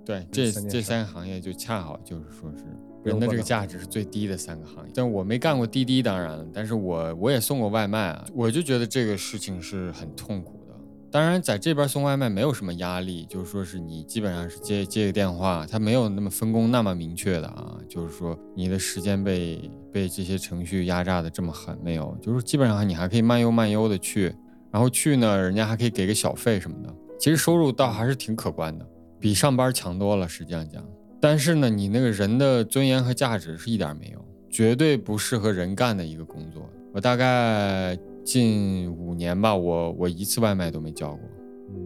[0.04, 2.64] 对，这这三个行业就恰好就是说是
[3.02, 4.92] 人的这个价值是最低的三个行业。
[4.94, 10.74] 但我没干过滴滴，当然了，但是我我也送过外卖啊，我就觉得这个事情是很痛苦的。
[11.10, 24.34] 当然，在这边送外卖没有什么压力，就是说是你基本上是接接个电话，它没有那么分工那么明确的啊，就是说你的时间被被这些程序压榨的这么狠，没有，就是基本上你还可以慢悠慢悠的去，
[24.70, 28.86] 然后去呢，人家还可以给个小费什么的，其实收入倒还是挺可观的，
[29.20, 30.84] 比上班强多了，实际上讲。
[31.20, 36.68] 但是呢，你那个人的尊严和价值是一点没有，绝对不适合人干的一个工作。
[36.92, 41.20] 我大概近五年吧，我我一次外卖都没叫过，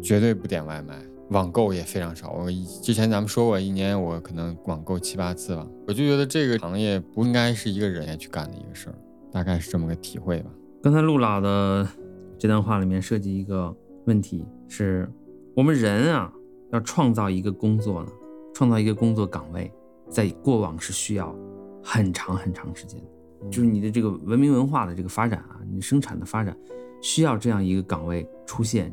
[0.02, 0.94] 绝对不点外卖，
[1.30, 2.32] 网购也非常少。
[2.32, 5.66] 我以之前咱们说过，一年我可能网购七八次吧。
[5.86, 8.94] 我就觉得这个行业不应该是一个人去干的一个事儿，
[9.32, 10.50] 大概是这么个体会吧。
[10.82, 11.88] 刚才陆老的
[12.38, 15.10] 这段话里面涉及一个问题，是
[15.56, 16.30] 我们人啊
[16.72, 18.10] 要创造一个工作呢，
[18.54, 19.72] 创造一个工作岗位，
[20.08, 21.34] 在过往是需要
[21.82, 26.56] 很长很长时间的，就是你的这个文明文化的这个发展啊，你生产的发展
[27.00, 28.92] 需要这样一个岗位出现，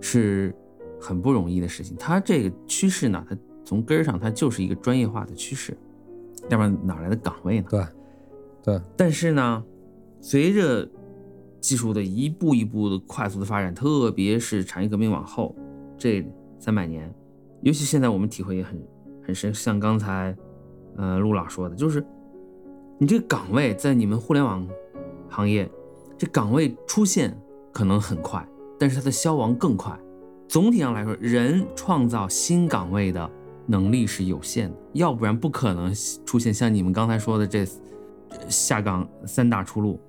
[0.00, 0.54] 是
[1.00, 1.96] 很不容易的事情。
[1.96, 5.76] 它这个趋势呢，它从根儿上它就是一个专业化的趋势，
[6.48, 7.66] 要不然哪来的岗位呢？
[7.70, 7.84] 对，
[8.64, 9.64] 对，但是呢，
[10.20, 10.88] 随着
[11.60, 15.54] 技术的一步一步的快速的发展，特别是产业革命往后
[16.02, 16.26] 这
[16.58, 17.08] 三百年，
[17.60, 18.76] 尤其现在我们体会也很
[19.24, 19.54] 很深。
[19.54, 20.36] 像刚才
[20.96, 22.04] 呃陆老说的，就是
[22.98, 24.68] 你这个岗位在你们互联网
[25.28, 25.70] 行业，
[26.18, 27.32] 这岗位出现
[27.72, 28.44] 可能很快，
[28.80, 29.96] 但是它的消亡更快。
[30.48, 33.30] 总体上来说，人创造新岗位的
[33.64, 35.94] 能力是有限的，要不然不可能
[36.26, 37.64] 出现像你们刚才说的这
[38.48, 40.00] 下岗三大出路。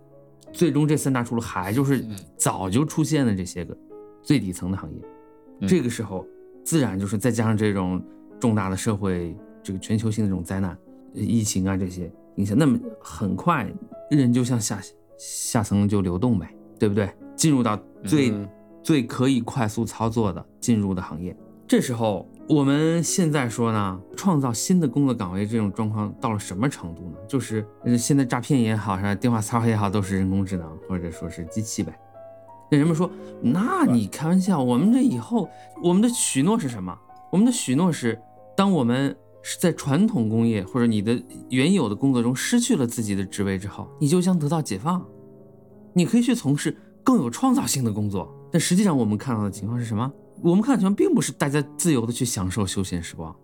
[0.51, 2.03] 最终这三大出路还就是
[2.35, 3.77] 早就出现的这些个
[4.23, 5.09] 最底层的行业，嗯
[5.67, 6.25] 这个时候
[6.63, 8.01] 自然就是再加上这种
[8.39, 10.77] 重大的社会这个全球性的这种灾难，
[11.15, 13.71] 呃疫情啊这些影响，那么很快
[14.09, 14.79] 人就向下
[15.17, 17.09] 下层就流动呗，对不对？
[17.35, 18.49] 进入到最、嗯
[18.83, 21.33] 最可以快速操作的进入的行业，
[21.65, 27.17] 这时候我们现在说呢，创造新的工作岗位这种状况到了什么程度呢？
[27.25, 31.97] 就是呃现在诈骗也好，是吧电话骚扰也好，都是人工智能或者说是机器呗。
[32.73, 33.07] 那人们说，
[33.39, 35.47] 那你开玩笑，我们这以后
[35.83, 36.97] 我们的许诺是什么？
[37.31, 38.19] 我们的许诺是，
[38.57, 45.05] 当我们是在传统工业或者你的原有的工作中失去了自己的职位之后，你就将得到解放，
[45.93, 48.27] 你可以去从事更有创造性的工作。
[48.51, 50.11] 但实际上我们看到的情况是什么？
[50.41, 53.35] 我们看到的情况并不是大家自由的去享受休闲时光，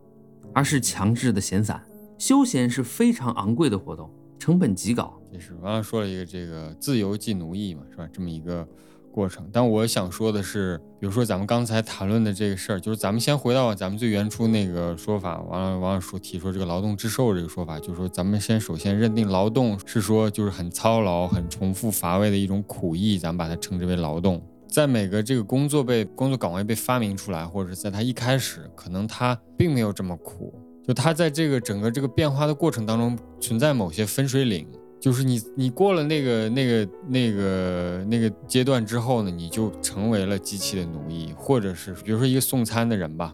[0.55, 1.79] 而是强制的闲散。
[2.17, 5.15] 休闲是非常昂贵的活动，成本极高。
[5.31, 8.09] 也是，刚刚说了一个这个自由即奴役嘛，是吧？
[8.11, 8.67] 这么一个
[9.11, 9.47] 过程。
[9.51, 24.41] 但我想说的是，比如说咱们刚才谈论的这个事儿，就是咱们先回到咱们最原初那个说法，完了王老师提出这个劳动致受这个说法，就是说咱们先首先认定劳动是说就是很操劳、很重复乏味的一种苦役，咱们把它称之为劳动。
[24.67, 30.53] 在每个这个工作被工作岗位被发明出来，或者是在它一开始，可能它并没有这么苦，
[30.87, 34.67] 就它在这个整个这个变化的过程当中存在某些分水岭。
[34.99, 43.33] 就是你，你过了那个、那个、那个、那个阶段之后呢，你就成为了机器的奴役，或者是比如说一个送餐的人吧，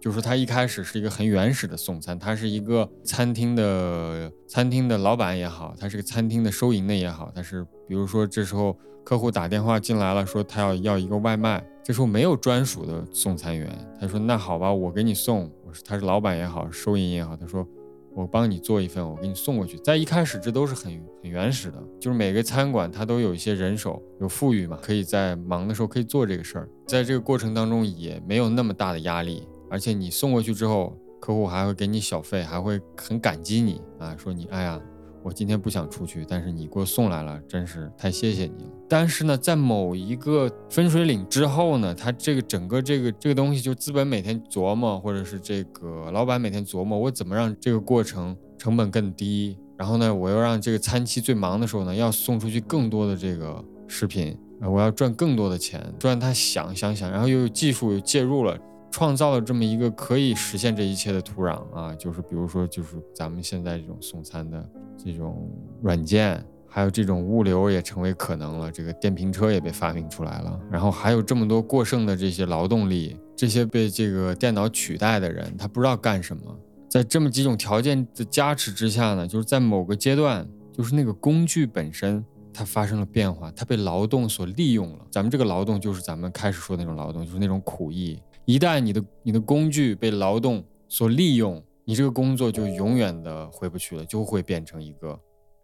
[0.00, 13.68] 就是他一开始是一个很原始的送餐，他是一个餐厅的餐厅的老板也好，他是个餐厅的收银的也好，他是比如说这时候客户打电话进来了，说他要要一个外卖，这时候没有专属的送餐员，
[14.00, 17.68] 他说那好吧，我给你送，我是他是老板也好，收银也好，他说。
[18.14, 19.78] 我帮你做一份，我给你送过去。
[19.78, 26.68] 在一开始，这都是很很原始的，就是每个餐馆它都有一些人手，有富裕嘛，可以在忙的时候可以做这个事儿。
[26.86, 34.80] 在这个过程当中，也没有那么大的压力，而且你送过去之后，客户还会给你小费，还会很感激你啊，说你哎呀，
[35.22, 38.70] 我今天不想出去，但是你给我送来了，真是太谢谢你了。
[38.88, 58.58] 但是呢，在某一个分水岭之后呢，它这个整个这个这个东西，就资本每天琢磨，或者是这个老板每天琢磨，我怎么让这个过程成本更低，然后呢，我又让这个餐期最忙的时候呢，要送出去更多的这个食品，我要赚更多的钱，赚他想想想，然后又有技术又介入了。
[58.92, 64.64] 创造了这么一个可以实现这一切的土壤啊，就是比如说，就是咱们现在这种送餐的
[65.02, 65.50] 这种
[65.82, 76.42] 软件，还有这种物流也成为可能了，这个电瓶车也被发明出来了，然后还有这么多过剩的这些劳动力，这些被这个电脑取代的人，他不知道干什么，
[76.88, 82.24] 在这么几种条件的加持之下呢，就是在某个阶段，就是那个工具本身。
[82.54, 85.06] 它发生了变化，它被劳动所利用了。
[85.10, 88.20] 咱们这个劳动就是咱们开始说的那种劳动，就是那种苦役。
[88.44, 95.18] 一旦你的你的工具被劳动所利用，你这个工作就永远的回不去了，就会变成一个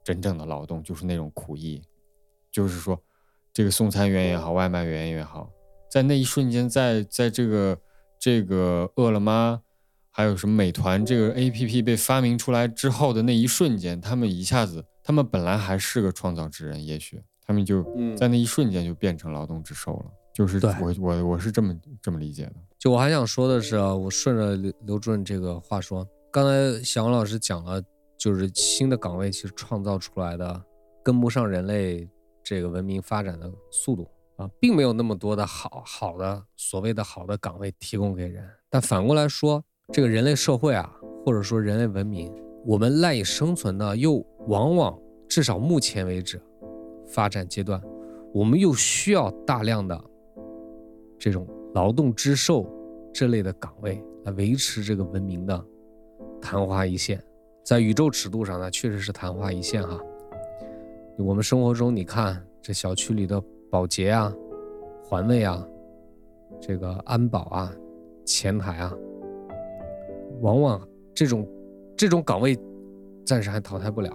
[0.05, 1.83] 真正的劳动，就是那种苦役。
[2.51, 2.99] 就是说，
[3.53, 5.51] 这个送餐员也好，外卖员也好，
[5.91, 7.79] 在那一瞬间，在在这个
[8.19, 9.61] 这个饿了么，
[10.11, 20.11] 还有什么美团这个 A P P 被发明出来之后的那一瞬间，他们一下子，他们本来还是个创造之人，也许他们就嗯在那一瞬间就变成劳动之兽了。
[20.33, 22.55] 就是我我我是这么这么理解的。
[22.79, 27.83] 就我还想说的是啊，我顺着刘刘主任这个话说，刚才小王老师讲了，
[28.17, 30.63] 就是新的岗位其实创造出来的
[31.03, 32.09] 跟不上人类
[32.41, 38.49] 这个文明发展的速度啊，并没有那么多的好好的所谓的好的岗位提供给人。
[38.71, 40.89] 但反过来说，这个人类社会啊，
[41.27, 42.33] 或者说人类文明，
[42.65, 44.97] 我们赖以生存的又往往
[45.29, 46.41] 至少目前为止
[47.09, 47.83] 发展阶段，
[48.33, 50.01] 我们又需要大量的
[51.19, 52.67] 这种劳动之兽
[53.13, 55.65] 这类的岗位来维持这个文明的
[56.41, 57.23] 昙花一现。
[57.65, 60.01] 在宇宙尺度上呢，确实是昙花一现哈。
[61.19, 64.33] 我们生活中，你看这小区里的保洁啊、
[65.05, 65.67] 环卫啊、
[66.61, 67.73] 这个安保啊、
[68.25, 68.95] 前台啊，
[70.41, 71.47] 往往这种
[71.97, 72.57] 这种岗位
[73.27, 74.11] 暂时还淘汰不了，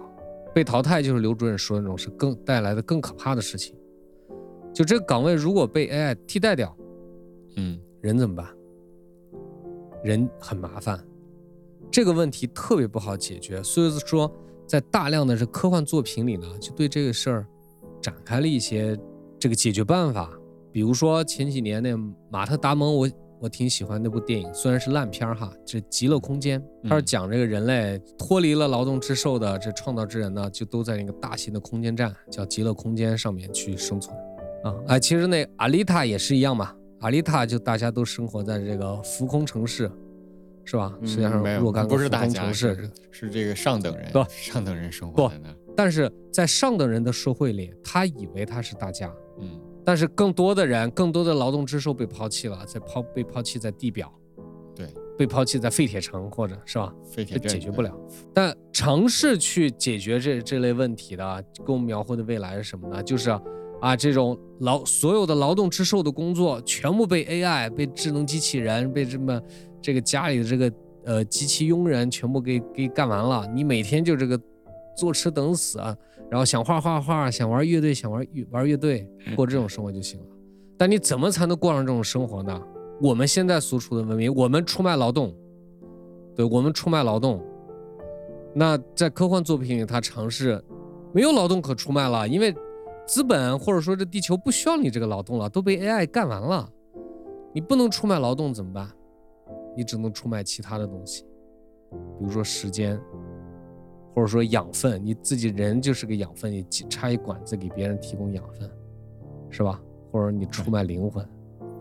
[0.52, 3.76] 被淘汰就是刘主任说的那种是更带来的更可怕的事情。
[4.72, 6.76] 就这个岗位如果被 AI 替代掉，
[7.56, 8.46] 嗯人怎么办？
[10.02, 11.02] 人很麻烦，
[11.90, 13.62] 这个问题特别不好解决。
[13.62, 14.30] 所以说，
[14.66, 17.46] 在大量的这科幻作品里呢，就对这个事儿
[18.02, 18.98] 展开了一些
[19.38, 20.30] 这个解决办法。
[20.70, 21.96] 比如说前几年那
[22.30, 23.08] 马特·达蒙，我
[23.40, 34.14] 我挺喜欢那部电影，虽然是烂片儿哈，这《极乐空间》，它是嗯讲这个人类脱离了劳动之兽的这创造之人呢，就都在那个大型的空间站叫极乐空间上面去生存。
[34.64, 36.74] 啊，哎，其实那阿丽塔也是一样嘛。
[37.04, 39.90] 阿丽塔就大家都生活在这个浮空城市，
[40.64, 40.90] 是吧？
[41.02, 45.54] 嗯实际上若干个浮不是大家空城市是，是这个上等人不，上等人生活在那。
[45.76, 54.10] 但是在上等人的社会里，他以为他是大家，嗯但是更多的人，更多的劳动之兽被抛弃了，在抛被抛弃在地表，
[54.74, 54.88] 对，
[55.18, 56.90] 被抛弃在废铁城或者是吧？
[57.10, 57.94] 这废铁解决不了。
[58.32, 63.02] 但尝试去解决这这类问题的，给我们描绘的未来是什么呢？
[63.02, 63.38] 就是啊，
[63.98, 69.40] 这种劳所有的劳动之兽的工作，全部被 AI、被智能机器人、被这么
[69.82, 70.72] 这个家里的这个
[71.04, 73.46] 呃机器佣人全部给给干完了。
[73.54, 74.40] 你每天就这个
[74.96, 75.94] 坐吃等死啊，
[76.30, 79.06] 然后想画画画，想玩乐队想玩玩乐队，
[79.36, 80.26] 过这种生活就行了。
[80.78, 82.60] 但你怎么才能过上这种生活呢？
[83.02, 85.34] 我们现在所处的文明，我们出卖劳动，
[86.34, 87.42] 对我们出卖劳动。
[88.54, 90.62] 那在科幻作品里，他尝试
[91.12, 92.54] 没有劳动可出卖了，因为
[93.06, 96.68] 资本或者说这地球不需要你这个劳动了，都被 AI 干完了。
[97.52, 98.88] 你不能出卖劳动怎么办？
[99.76, 101.24] 你只能出卖其他的东西，
[102.18, 103.00] 比如说时间，
[104.14, 105.04] 或者说养分。
[105.04, 108.70] 你自己人就是个养分，你插一管子给别人提供养分，
[109.50, 109.80] 是吧？
[110.10, 111.28] 或者你出卖灵魂，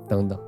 [0.07, 0.39] 等等。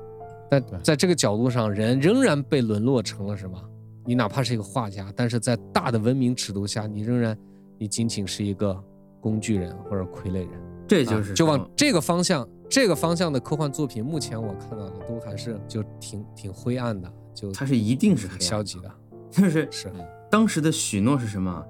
[0.50, 3.56] 但在这个角度上，人仍然被沦落成了什么？
[4.04, 7.36] 你哪怕是一个画家，但是在大的文明尺度下，你仍然，
[7.78, 8.76] 你仅仅是一个
[9.20, 10.65] 工具人或者傀儡人。
[10.88, 18.90] 这就是啊就往这个方向，这个方向的科幻作品，目前我看到的都还是就挺挺灰暗的，就它是一定是黑暗消极的。
[19.30, 19.92] 就是是，
[20.30, 21.64] 当时的许诺是什么？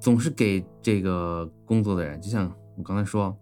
[0.00, 3.34] 总是给这个工作的人，就像我刚才说，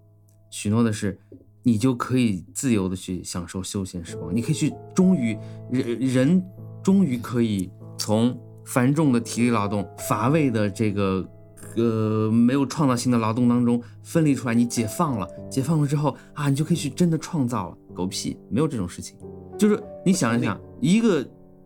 [0.49, 1.19] 许诺的是
[1.65, 5.37] 你就可以自由的去享受休闲时光，你可以去，终于
[5.71, 6.45] 人人
[6.83, 11.29] 终于可以从繁重的体力劳动、乏味的这个
[11.77, 17.79] 呃没有创造性的劳动当中分离出来，你解放了，解放了之后啊，你就可以去真的创造了。
[17.95, 19.17] 狗屁，没有这种事情。
[19.59, 21.25] 就是你想一想，一个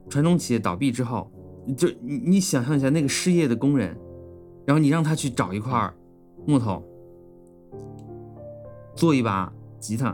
[0.09, 1.31] 传统企业倒闭之后，
[1.77, 3.97] 就你你想象一下那个失业的工人，
[4.67, 5.93] 然后你让他去找一块
[6.45, 6.83] 木头，
[8.95, 10.07] 做一把吉他，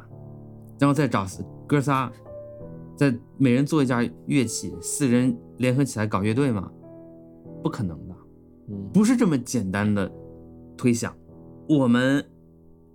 [0.79, 1.27] 然后再找
[1.67, 2.13] 哥仨，
[2.95, 6.71] 再每人做一件乐器，四人联合起来搞乐队嘛？
[7.63, 8.12] 不可能的，嗯，
[8.93, 10.11] 不是这么简单的
[10.77, 11.15] 推想。
[11.69, 12.25] 我们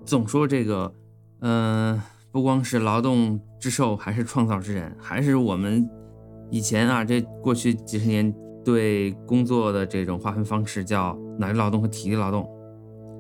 [0.06, 0.94] 总说这个，
[1.40, 2.02] 嗯、
[2.32, 5.88] 不光是劳动之兽，还是创造之人，还是我们
[6.50, 12.48] 以前啊，这过去几十年对工作的这种划分方式叫脑力劳动和体力劳动。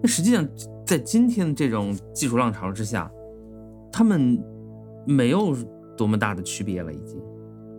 [0.01, 0.47] 那实际上，
[0.85, 3.11] 在今天的这种技术浪潮之下，
[3.91, 4.41] 他们
[5.05, 5.55] 没有
[5.95, 7.19] 多么大的区别了，已经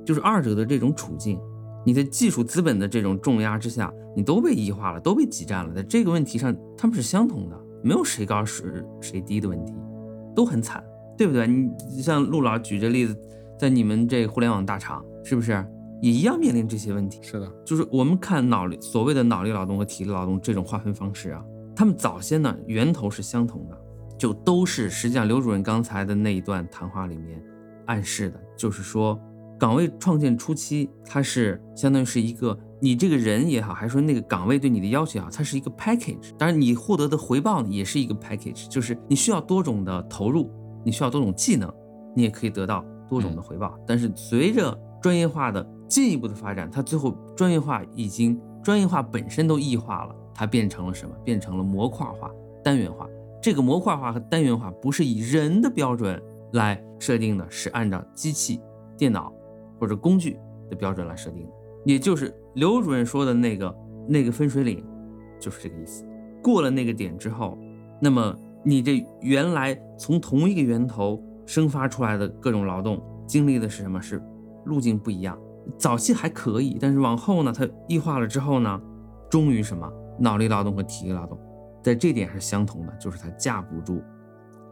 [0.04, 1.38] 就是二者的这种处境。
[1.84, 5.74] 你在技术资本的这种重压之下，你都被异化了，都被挤占了。
[5.74, 8.66] 在这个问题上，他们是相同的，没有谁高谁
[9.00, 9.72] 谁低的问题，
[10.34, 10.84] 都很惨，
[11.16, 11.46] 对不对？
[11.46, 13.16] 你像陆老举这例子，
[13.58, 15.52] 在你们这互联网大厂，是不是
[16.02, 17.20] 也一样面临这些问题？
[17.22, 21.42] 是的，就是我们看脑力所谓的脑力劳动和体力劳动这种划分方式啊，
[21.74, 23.78] 他们早先呢源头是相同的，
[24.18, 27.42] 就都是实际上刘主任刚才的那一段谈话里面
[27.86, 29.18] 暗示的，就是说
[29.58, 40.50] 岗位创建初期，它是相当于是一个你这个人也好，还是说那个岗位对你的要求也好，它是一个 package，当然你获得的回报呢也是一个 package，就是你需要多种的投入，
[40.84, 41.72] 你需要多种技能，
[42.14, 51.14] 你也可以得到多种的回报，但是随着专业化的进一步的发展，它最后专业化已经专业化本身都异化了，它变成了什么？
[51.24, 52.30] 变成了模块化、
[52.62, 53.08] 单元化。
[53.40, 56.20] 这个模块化和单元化不是以人的标准
[56.52, 58.60] 来设定的，是按照机器、
[58.96, 59.32] 电脑
[59.78, 61.52] 或者工具的标准来设定的。
[61.84, 63.74] 也就是刘主任说的那个
[64.08, 64.84] 那个分水岭，
[65.40, 66.04] 就是这个意思。
[66.42, 67.56] 过了那个点之后，
[68.00, 74.00] 那么你这原来从同一个源头生发出来的各种劳动，经历的是什么？
[74.00, 74.22] 是
[74.64, 75.38] 路径不一样，
[75.78, 78.80] 早期还可以，但是往后呢，它异化了之后呢，
[79.30, 81.38] 终于什么脑力劳动和体力劳动，
[81.82, 84.02] 在这点是相同的，就是它架不住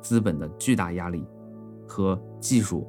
[0.02, 1.24] 资本的巨大压力
[1.88, 2.86] 和技术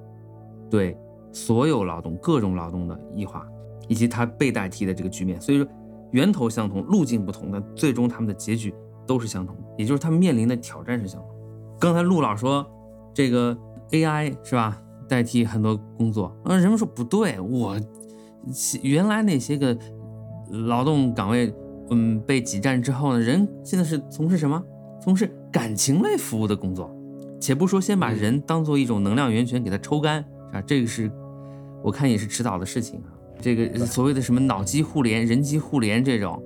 [0.70, 0.97] 对
[1.38, 3.47] 所有劳动各种劳动的异化，
[3.88, 5.39] 以及它被代替的这个局面。
[5.39, 5.67] 所以说
[6.11, 8.73] 源头相同，路径不同，但最终他们的结局
[9.05, 11.29] 都是相同的，也就是他们面临的挑战是相同。
[11.79, 12.65] 刚才陆老说
[13.13, 13.55] 这个
[13.91, 14.81] AI 是吧？
[15.07, 17.79] 代替很多工作，啊，人们说不对，我
[18.81, 19.77] 原来那些个
[20.67, 21.53] 劳动岗位，
[21.91, 24.61] 嗯，被挤占之后呢，人现在是从事什么？
[24.99, 26.93] 从事感情类服务的工作。
[27.39, 30.59] 且不说先把人当做一种能量源泉给它抽干，啊？
[30.63, 31.09] 这个是
[31.84, 33.13] 我看也是迟早的事情啊。
[33.39, 36.41] 这个所谓的什么脑机互联、人机互联这种，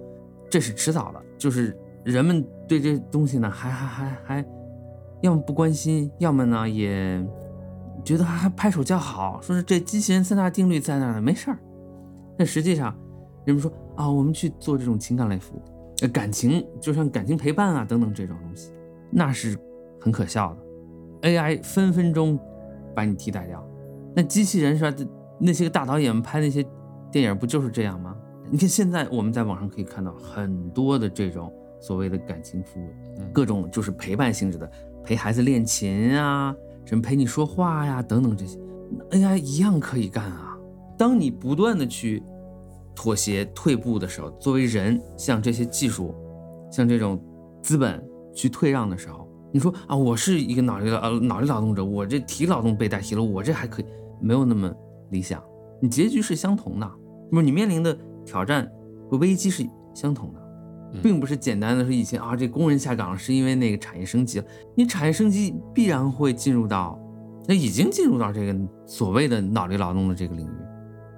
[0.49, 1.21] 这是迟早的。
[1.37, 4.45] 就是人们对这东西呢，还还还还，
[5.21, 7.23] 要么不关心，要么呢也。
[8.03, 11.57] 觉得还拍手叫好，说是这机器人三大定律在那儿呢，没事儿。
[12.35, 12.97] 但实际上，
[13.45, 15.61] 人们说啊，我们去做这种情感类服务，
[16.01, 18.71] 呃，感情就像感情陪伴啊等等这种东西，
[19.11, 19.55] 那是
[19.99, 21.29] 很可笑的。
[21.29, 22.39] AI 分分钟
[22.95, 23.63] 把你替代掉。
[24.15, 24.97] 那机器人是吧？
[25.41, 26.63] 那些个大导演们拍那些
[27.11, 28.15] 电影不就是这样吗？
[28.49, 32.89] 你看现在我们在网上可以看到很多的这种所谓的感情服务，
[33.33, 34.71] 各种就是陪伴性质的，
[35.03, 36.55] 陪孩子练琴啊。
[36.83, 38.59] 什么陪你说话呀，等等这些
[39.11, 40.57] ，AI 一样可以干啊。
[40.97, 42.21] 当你不断的去
[42.95, 46.13] 妥协、退步的时候，作为人向这些技术、
[46.71, 47.23] 向这种
[47.61, 53.85] 资本去退让的时候，你说啊，我是一个脑力劳呃脑力劳动者，我这体力劳动被代替了，我这还可以，
[54.19, 54.73] 没有那么
[55.11, 55.41] 理想。
[55.79, 56.91] 你结局是相同的，
[57.31, 58.69] 那么你面临的挑战
[59.09, 60.41] 和危机是相同的。
[61.01, 64.45] 并不是简单的说以前啊，这工人下岗了，是因为那个产业升级了。
[64.75, 66.99] 你产业升级必然会进入到，
[67.47, 68.53] 那已经进入到这个
[68.85, 70.51] 所谓的脑力劳动的这个领域，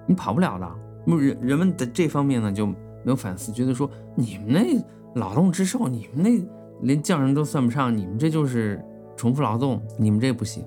[0.08, 0.72] 你跑不了的。
[1.08, 2.76] 那么人人们的这方面呢就没
[3.08, 8.80] 有反思，觉得说你们那劳动之寿，你们那连匠人都算不上，你们这就是
[9.18, 10.64] 重复劳动，你们这不行。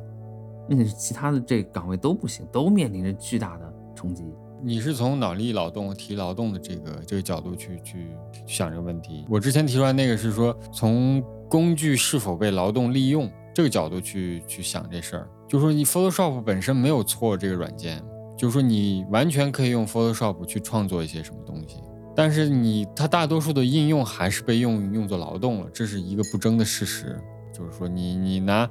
[0.68, 4.24] 那其他的这岗位都不行，都面临着巨大的冲击。
[4.62, 8.08] 你是从脑力劳动、体力劳动的这个这个角度去去
[8.46, 9.24] 想这个问题。
[9.28, 15.28] 我之前提出来那个是说，从工具是否被劳动利用这个角度去去想这事儿。
[15.46, 18.02] 就说你 Photoshop 本身没有错，这个软件，
[18.36, 21.76] 就是说你完全可以用 Photoshop 去创作一些什么东西，
[22.16, 27.16] 但是你它大多数的应用还是被用用作劳动了，这是一个不争的事实。
[27.52, 28.68] 就是说你你拿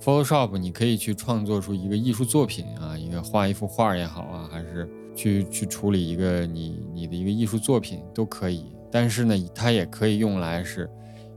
[0.00, 4.88] Photoshop，你可以去创作出一个艺术作品啊，一个画一幅画也好啊，还是。
[5.18, 10.88] 去去处理一个你你的一个艺术作品都可以，但是呢，它也可以用来是，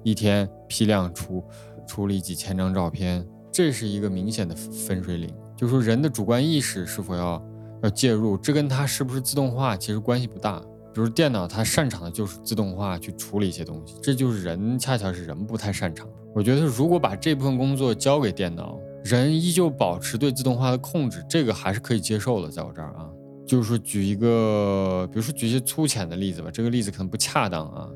[0.03, 1.43] 一天批量处
[1.87, 5.33] 处理几千张照片，这是一个明显的分水岭。
[5.57, 7.43] 就是说人的主观意识是否要
[7.81, 10.61] 要介入，这跟它是不是自动化其实关系不大。
[10.93, 16.07] 比如电脑它擅长的就是自动化去处理一些东西，这就是人恰恰是人不太擅长。
[16.33, 23.09] 我觉得如果把这部分工作交给电脑，人依旧保持对自动化的控制，这个还是可以接受的，在我这儿啊。
[23.45, 27.89] 就是说，举一个，比如说举一些粗浅的例子吧，这个例子可能不恰当啊。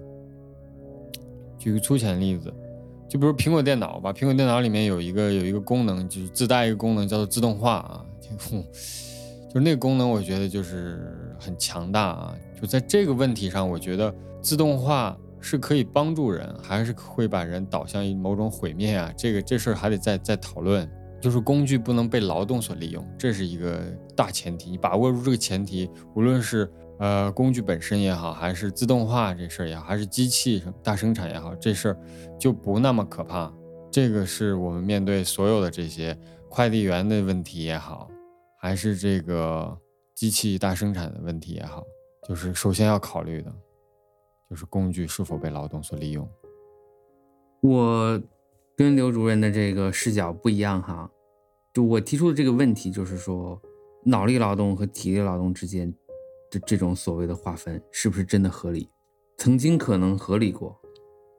[1.58, 2.54] 举个粗浅的例子，
[3.08, 12.36] 就比如苹果电脑吧，苹果电脑里面有一个有一个功能，就是自带一个功能叫做自动化啊， 就是那个功能，我觉得就是很强大啊。
[12.60, 19.14] 就在这个问题上，我觉得自动化是可以帮助人，还是会把人导向某种毁灭啊？
[19.18, 20.90] 这个这事儿还得再再讨论。
[21.22, 23.82] 就是工具不能被劳动所利用，这是一个
[24.16, 24.70] 大前提。
[24.70, 31.98] 你把握住这个前提，无论是呃工具本身也好，还是自动化这事儿也好，还是机器大生产也好，这事儿
[32.40, 33.52] 就不那么可怕。
[33.90, 36.16] 这个是我们面对所有的这些
[36.48, 38.08] 快递员的问题也好，
[38.60, 39.76] 还是这个
[40.14, 41.84] 机器大生产的问题也好，
[42.28, 43.54] 就是首先要考虑的，
[44.50, 46.28] 就是工具是否被劳动所利用。
[47.62, 48.20] 我
[48.76, 51.10] 跟刘主任的这个视角不一样哈，
[51.72, 53.62] 就我提出的这个问题，就是说
[54.04, 55.94] 脑力劳动和体力劳动之间
[56.50, 58.90] 的这种所谓的划分，是不是真的合理？
[59.38, 60.80] 曾经可能合理过，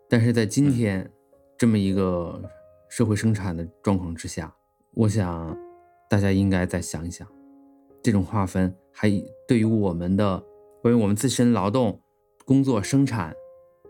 [0.09, 1.11] 但是在今天
[1.59, 2.41] 这么一个
[2.89, 4.55] 社会生产的状况之下，
[4.93, 5.57] 我想
[6.09, 7.27] 大家应该再想一想，
[8.03, 9.11] 这种划分还
[9.49, 10.43] 对于我们的
[10.87, 12.01] 关于我们自身劳动、
[12.45, 13.35] 工作、生产，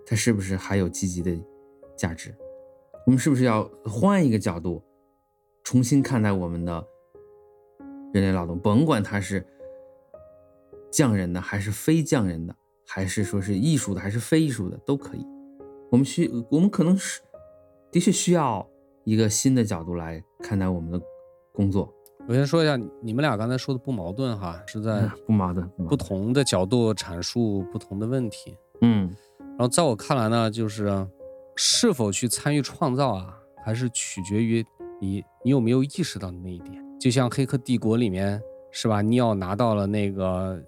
[0.06, 1.30] 它是不是还有积极的
[1.94, 2.34] 价值？
[3.04, 4.82] 我们是不是要换一个角度，
[5.62, 6.82] 重新看待我们的
[8.14, 8.58] 人类劳动？
[8.58, 9.46] 甭管它是
[10.90, 15.26] 匠人的还是非匠人的，还是说是艺术的还是非艺术的，都可以。
[15.90, 17.20] 我们需，我们可能是
[17.92, 18.66] 的确需要
[19.04, 20.98] 一个新的角度来看待我们的
[21.52, 21.94] 工作。
[22.28, 25.96] 我先说一下，你们俩刚才说的不矛盾哈，是在不矛盾，不。
[25.96, 28.56] 同的角度阐述不同的问题。
[28.80, 29.14] 嗯
[29.50, 31.06] 然后在我看来呢，就是
[31.54, 34.64] 是否去参与创造啊，还是取决于
[35.00, 36.84] 你你有没有意识到那一点。
[36.98, 40.60] 就像《黑客帝国》里面是吧，尼奥拿到了那个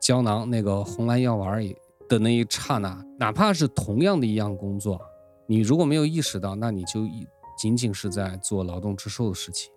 [0.00, 1.62] 胶囊那个红蓝药丸儿
[2.08, 4.98] 的那一刹那，哪怕是同样的一样工作，
[5.46, 7.26] 你如果没有意识到，那你就一
[7.58, 9.70] 仅仅是在做劳动之兽的事情。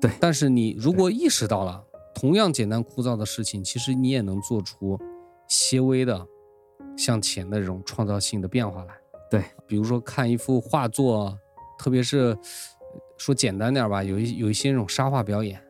[0.00, 1.82] 对但是你如果意识到了
[2.14, 4.98] 同样简单枯燥的事情，其实你也能做出
[5.48, 6.26] 些微的
[6.96, 8.94] 向前的这种创造性的变化来。
[9.30, 11.36] 对，比如说看一幅画作，
[11.78, 12.36] 特别是呃
[13.16, 15.60] 说简单点吧，有一有一些那种沙画表演，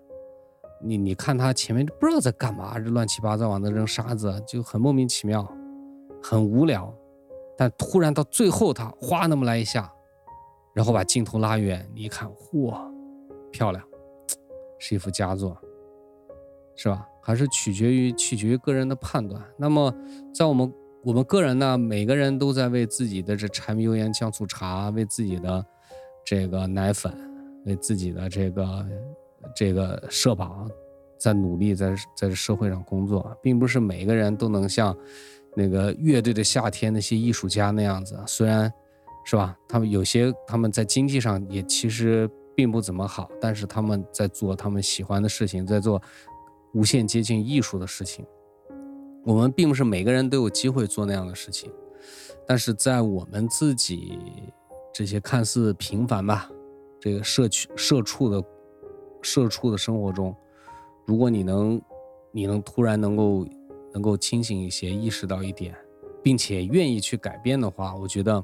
[0.83, 5.47] 你你看他前面不知道在干嘛，这乱七八糟往那扔沙子，就很莫名其妙，
[6.23, 6.93] 很无聊。
[7.57, 9.91] 但突然到最后，他哗那么来一下，
[10.75, 12.77] 然后把镜头拉远，你一看，嚯，
[13.51, 13.83] 漂亮，
[14.79, 15.57] 是一幅佳作，
[16.75, 17.07] 是吧？
[17.23, 19.43] 还是取决于取决于个人的判断。
[19.59, 19.93] 那么，
[20.33, 20.73] 在我们
[21.03, 25.65] 我们个人呢，每个人都在为自己的这柴米油盐酱醋茶，为自己的
[26.25, 27.13] 这个奶粉，
[27.65, 28.87] 为自己的这个
[29.57, 30.69] 这个社保，
[31.19, 34.97] 在努力在在社会上工作，并不是每个人都能像
[35.57, 38.73] 那个乐队的夏天那些艺术家那样子，虽然
[39.25, 46.01] 是吧，他们有些他们在经济上也其实并不怎么好，但是他们在做他们喜欢的事情，在做
[46.73, 48.27] 无限接近艺术的事情。
[49.25, 51.71] 我们并不是每个人都有机会做那样的事情，
[52.47, 54.19] 但是在我们自己
[54.95, 56.51] 这些看似平凡吧，
[56.99, 58.43] 这个社区社畜的
[59.21, 60.35] 社畜的生活中，
[61.05, 61.83] 如果你能
[62.33, 63.47] 你能突然能够
[63.93, 65.77] 能够清醒一些，意识到一点，
[66.23, 68.43] 并且愿意去改变的话，我觉得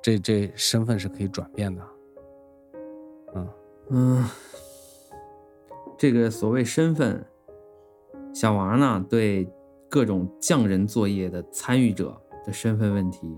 [0.00, 1.82] 这这身份是可以转变的。
[3.90, 4.24] 嗯，嗯，
[5.98, 7.24] 这个所谓身份，
[8.32, 9.52] 小王呢对
[9.88, 12.16] 各种匠人作业的参与者
[12.46, 13.36] 的身份问题，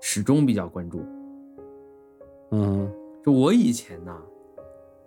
[0.00, 1.00] 始终比较关注。
[2.50, 2.92] 嗯
[3.24, 4.14] 就我以前呢，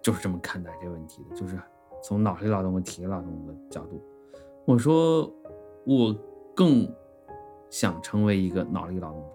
[0.02, 1.60] 就是这么看待这个问题的，就是
[2.02, 4.02] 从脑力劳动和体力劳动的角度，
[4.66, 5.32] 我说
[5.86, 6.16] 我
[6.56, 6.90] 更
[7.70, 9.30] 想成为一个脑力劳动者，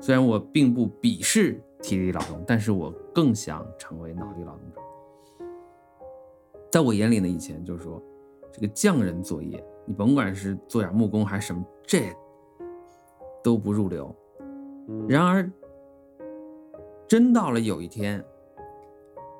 [0.00, 4.80] 虽然我并不鄙视体力劳动，但是我更想成为脑力劳动者。
[6.70, 8.02] 在我眼里呢，以前就是说，
[8.52, 12.00] 这个匠人作业，你甭管是做点木工还是什么，这
[13.42, 14.14] 都不入流。
[15.08, 15.50] 然而，
[17.06, 18.22] 真到了有一天，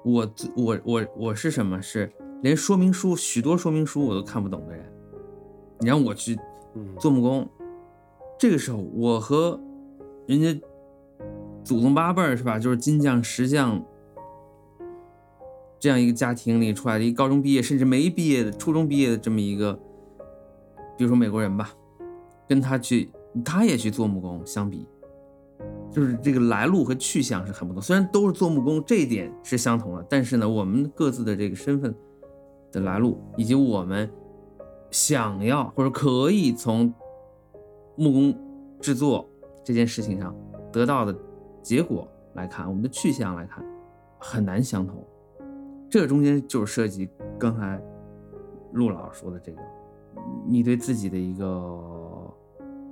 [0.05, 1.83] 我我我我是什么？
[1.83, 2.11] 是
[2.43, 4.93] 连说明书许多说明书我都看不懂的人。
[5.81, 6.39] 你让我去
[6.75, 7.49] 嗯做木工，
[8.39, 9.61] 这个时候我和
[10.27, 10.61] 人家
[11.67, 12.61] 祖宗八辈儿是吧？
[12.61, 13.85] 就是金匠石匠
[15.81, 19.77] 这样一个家庭里出来的一个高中毕业甚至没毕业的初中毕业的这么一个，
[20.97, 21.71] 比如说美国人吧，
[22.49, 23.11] 跟他去
[23.45, 24.87] 他也去做木工相比，
[25.91, 27.83] 就是这个来路和去向是很不同。
[27.83, 31.93] 虽然都是做木工，这一点是相同的，但是呢，我们各自的这个身份
[32.71, 34.09] 的来路，以及我们
[34.93, 36.95] 想要或者可以从
[37.97, 38.39] 木工
[38.81, 39.29] 制作
[39.65, 40.33] 这件事情上
[40.73, 41.13] 得到的
[41.67, 43.67] 结果来看，我们的去向来看，
[44.21, 45.05] 很难相同。
[45.91, 47.83] 这中间就是涉及刚才
[48.73, 49.59] 陆老师说的这个，
[50.47, 52.33] 你对自己的一个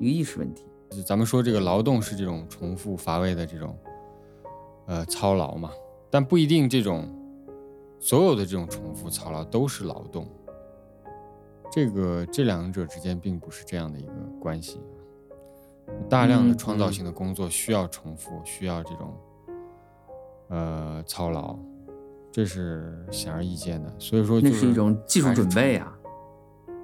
[0.00, 0.66] 一个意识问题。
[1.06, 3.78] 咱们说这个劳动是这种重复乏味的这种
[4.86, 5.70] 呃操劳嘛，
[6.10, 7.08] 但不一定这种
[8.00, 10.26] 所有的这种重复操劳都是劳动。
[11.70, 14.80] 这个这两者之间并不是这样的一个关系。
[16.08, 19.14] 大量的嗯创造嗯性的工作需要重复，需要这种
[20.48, 21.58] 呃操劳。
[22.32, 23.94] 这是显而易见的。
[23.98, 25.96] 所以说，那是一种技术准备啊。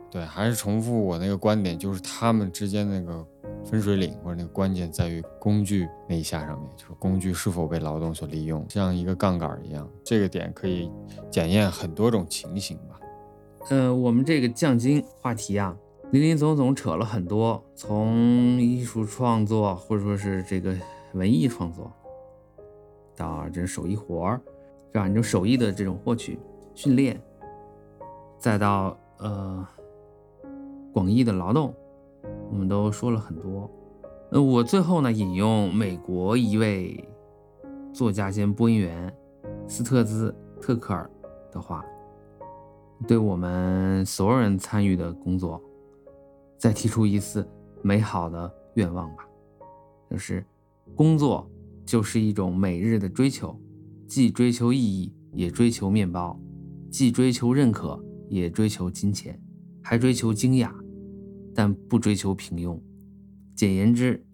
[0.09, 3.27] 对，还是重复我那个观点，就是他们之间那个
[3.65, 10.89] 分水岭或者那个关键在于工具那一下上面，就是工具是否被劳动所利用，像一个杠杆一样，这个点可以
[11.31, 13.01] 检验很多种情形吧。
[13.71, 15.77] 呃，我们这个降精话题啊，
[16.13, 20.75] 林林总总扯了很多，从艺术创作或者说是这个
[21.15, 21.93] 文艺创作，
[23.17, 24.41] 到这手艺活儿，
[24.93, 25.07] 是吧？
[25.07, 26.39] 你种手艺的这种获取、
[26.75, 27.21] 训练，
[28.39, 29.67] 再到呃。
[30.93, 31.73] 广义的劳动，
[32.51, 33.71] 我们都说了很多。
[34.33, 37.09] 呃，我最后呢引用美国一位
[37.93, 39.15] 作家兼播音员
[39.69, 41.09] 斯特兹特克尔
[41.53, 41.85] 的话，
[43.07, 45.63] 对我们所有人参与的工作，
[46.61, 47.49] 再提出一次
[47.83, 49.27] 美好的愿望吧，
[50.11, 50.45] 就是
[50.95, 51.51] 工作
[51.87, 53.59] 就是一种每日的追求，
[54.07, 56.39] 既追求意义，也追求面包；
[56.91, 57.99] 既追求认可，
[58.29, 59.41] 也追求金钱。
[59.83, 60.71] 还追求惊讶，
[61.55, 62.79] 但不追求平庸。
[63.57, 64.25] 简言之，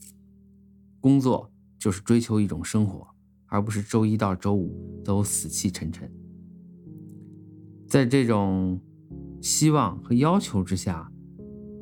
[1.00, 3.06] 工作就是追求一种生活，
[3.46, 6.12] 而不是周一到周五都死气沉沉。
[7.86, 8.78] 在这种
[9.40, 11.10] 希望和要求之下，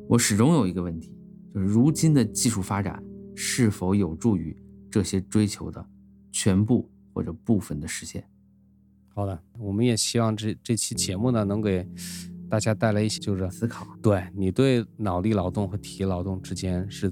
[0.07, 1.11] 我始终有一个问题，
[1.53, 3.03] 就是如今的技术发展
[3.35, 4.55] 是否有助于
[4.89, 5.85] 这些追求的
[6.31, 8.27] 全部或者部分的实现？
[9.09, 11.87] 好的，我们也希望这这期节目呢，能给。
[12.47, 17.11] 大家带来一些就是思考，对你对脑力劳动和体力劳动之间是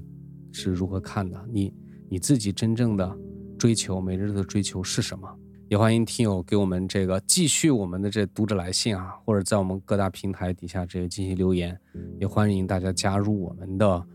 [0.52, 1.44] 是如何看的？
[1.50, 1.74] 你
[2.08, 3.18] 你自己真正的
[3.58, 5.28] 追求每日的追求是什么？
[5.68, 11.78] 也欢迎听友给我们这个继续我们的这读者来信啊，或者在我们各大平台底下这个进行留言，
[12.20, 14.06] 也欢迎大家加入我们的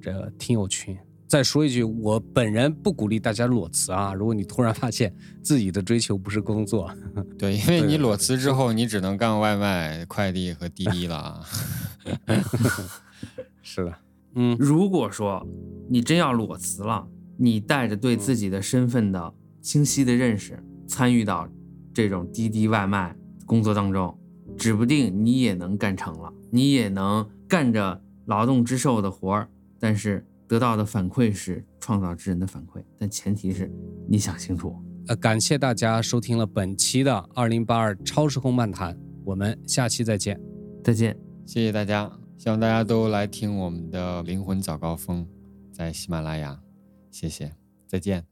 [0.00, 0.96] 这个听友群。
[1.26, 4.12] 再说一句，我本人不鼓励大家裸辞啊！
[4.12, 6.92] 如果你突然发现自己的追求不是工作，
[7.38, 11.40] 对，因为你裸辞之后，你只能干外卖、快递和滴滴了啊。
[13.62, 13.94] 是的，
[14.34, 15.46] 嗯，如果说
[15.88, 20.60] 你真要裸辞了，你带着对自己的身份的清晰的认识，
[20.90, 21.48] 参与到
[21.94, 23.16] 这种滴滴外卖
[23.46, 24.18] 工作当中，
[24.58, 30.26] 指不定你也能干成了，你也能干着劳动之兽的活儿，但是。
[30.50, 33.70] 得到的反馈是创造之人的反馈，但前提是
[34.08, 34.74] 你想清楚。
[35.06, 40.40] 呃，感谢大家收听了本期的二零八二超时空漫谈，我们下期再见，
[40.82, 41.16] 再见，
[41.46, 45.24] 谢谢大家，希望大家都来听我们的灵魂早高峰，
[45.70, 46.60] 在喜马拉雅，
[47.12, 47.52] 谢谢，
[47.86, 48.29] 再见。